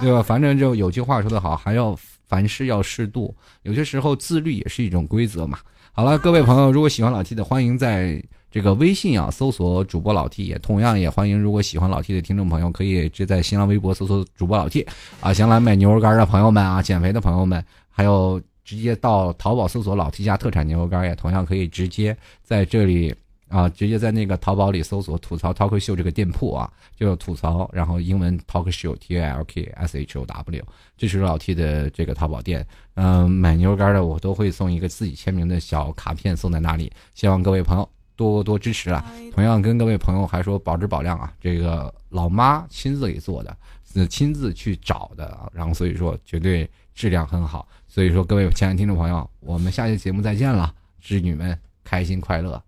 [0.00, 0.22] 对吧？
[0.22, 1.94] 反正就有句话说得好，还要
[2.26, 5.58] 凡事要适度，有些时候自律也是一种规则嘛。
[5.98, 8.22] 好了，各位朋友，如果喜欢老 T 的，欢迎在
[8.52, 14.86] 这个微信啊搜索主播老 T，也同样也欢迎如果喜欢老 T 的听众朋友，可以就在新浪微博搜索主播老 T
[15.20, 15.34] 啊。
[15.34, 23.12] 想来买牛肉干的朋友们啊，减肥的朋友们，还有直接到淘宝搜索老 T 家特产牛肉干，也同样可以直接在这里
[23.48, 30.64] 啊，直接在那个淘宝里搜索吐槽 talk show 这个店铺啊，就吐槽，然后英文 talk show t a l k s h o w。
[30.96, 39.04] 这是老 T 的这个淘宝店，嗯，买牛肉干的我都会送一个自己签名的小卡片送在那里，希望各位朋友多多支持啊！
[39.32, 43.56] 同样跟各位朋友还说保质保量啊，这个老妈亲自给做的，
[43.92, 52.60] 是亲自去找的啊，然后所以说绝对质量很好，所以说各位亲爱的听众朋友，我们下期节目再见了，织女们开心快乐，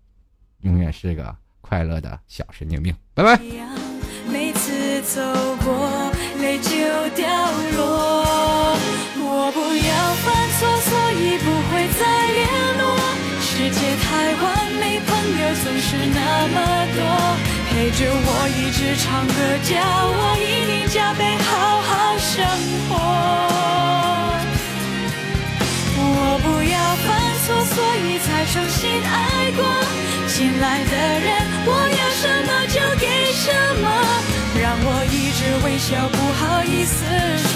[0.61, 3.39] 永远是个快乐的小神经病，拜拜。
[4.27, 5.21] 每次走
[5.63, 6.69] 过泪就
[7.15, 7.27] 掉
[7.75, 8.77] 落，
[9.17, 10.25] 我不要犯
[10.57, 12.01] 错，所以不会再
[12.31, 12.39] 联
[12.77, 12.83] 络。
[13.41, 14.07] 世界太
[14.41, 14.45] 完
[14.79, 15.09] 美，朋
[15.41, 16.55] 友总是那么
[16.95, 16.99] 多，
[17.69, 19.33] 陪着我一直唱歌，
[19.65, 19.69] 叫
[20.07, 21.49] 我一定加倍好
[21.81, 22.45] 好生
[22.87, 22.91] 活。
[27.65, 29.63] 所以才重新爱过。
[30.27, 31.29] 新来的人，
[31.65, 33.45] 我要什么就给什
[33.81, 33.85] 么。
[34.61, 37.05] 让我一直微笑，不好意思
[37.51, 37.53] 说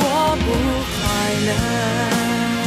[0.00, 0.46] 我不
[0.94, 1.00] 快
[1.46, 2.57] 乐。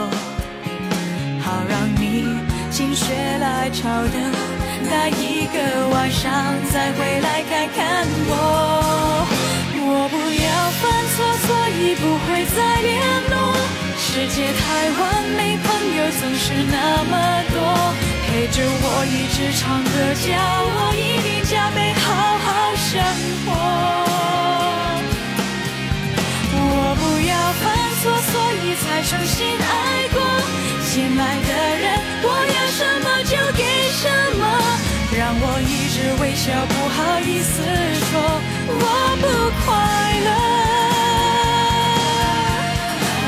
[0.00, 2.24] 好让你
[2.70, 4.16] 心血来潮的
[4.90, 6.32] 待一个晚上，
[6.72, 8.32] 再回来看看我。
[9.84, 10.48] 我不要
[10.80, 10.82] 犯
[11.12, 12.90] 错，所以不会再联
[13.30, 13.34] 络。
[13.98, 14.60] 世界太
[14.98, 15.00] 完
[15.36, 17.12] 美，朋友总是那么
[17.52, 17.56] 多，
[18.26, 19.90] 陪着我一直唱歌，
[20.24, 20.26] 叫
[20.74, 22.04] 我一定加倍好
[22.38, 22.90] 好生
[23.44, 23.50] 活。
[28.02, 28.34] 错所
[28.64, 30.18] 以才诚心爱过
[30.82, 31.50] 心爱的
[31.82, 31.84] 人。
[32.24, 32.26] 我
[32.56, 33.62] 要什么就给
[34.02, 34.02] 什
[34.38, 34.42] 么
[35.16, 37.62] 让我一直微笑不好意思
[38.10, 38.10] 说
[38.66, 38.84] 我
[39.22, 39.24] 不
[39.62, 39.70] 快
[40.26, 40.30] 乐。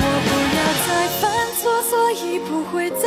[0.03, 0.89] 我不要再
[1.21, 1.23] 犯
[1.61, 3.07] 错所以不会再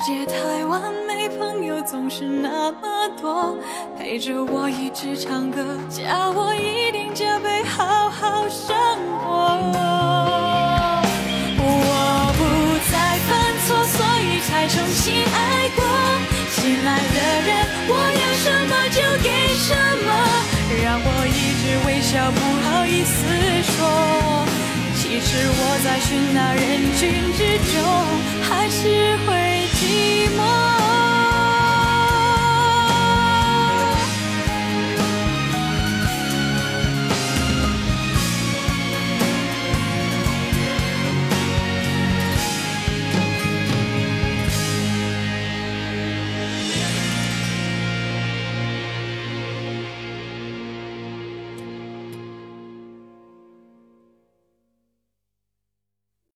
[0.00, 3.54] 界太完美，朋友总是那么多，
[3.98, 8.74] 陪着我一直唱歌，叫我一定加倍好好生
[9.20, 9.60] 活。
[11.60, 12.40] 我不
[12.88, 12.96] 再
[13.28, 15.84] 犯错，所以才重新爱过，
[16.48, 17.50] 新来的人，
[17.88, 19.28] 我要什么就给
[19.60, 20.08] 什么，
[20.82, 23.20] 让我一直微笑，不好意思
[23.76, 23.76] 说。
[24.96, 27.38] 其实我在喧闹人群之
[27.70, 27.84] 中，
[28.48, 28.80] 还是
[29.26, 29.59] 会。
[29.80, 30.69] 寂寞。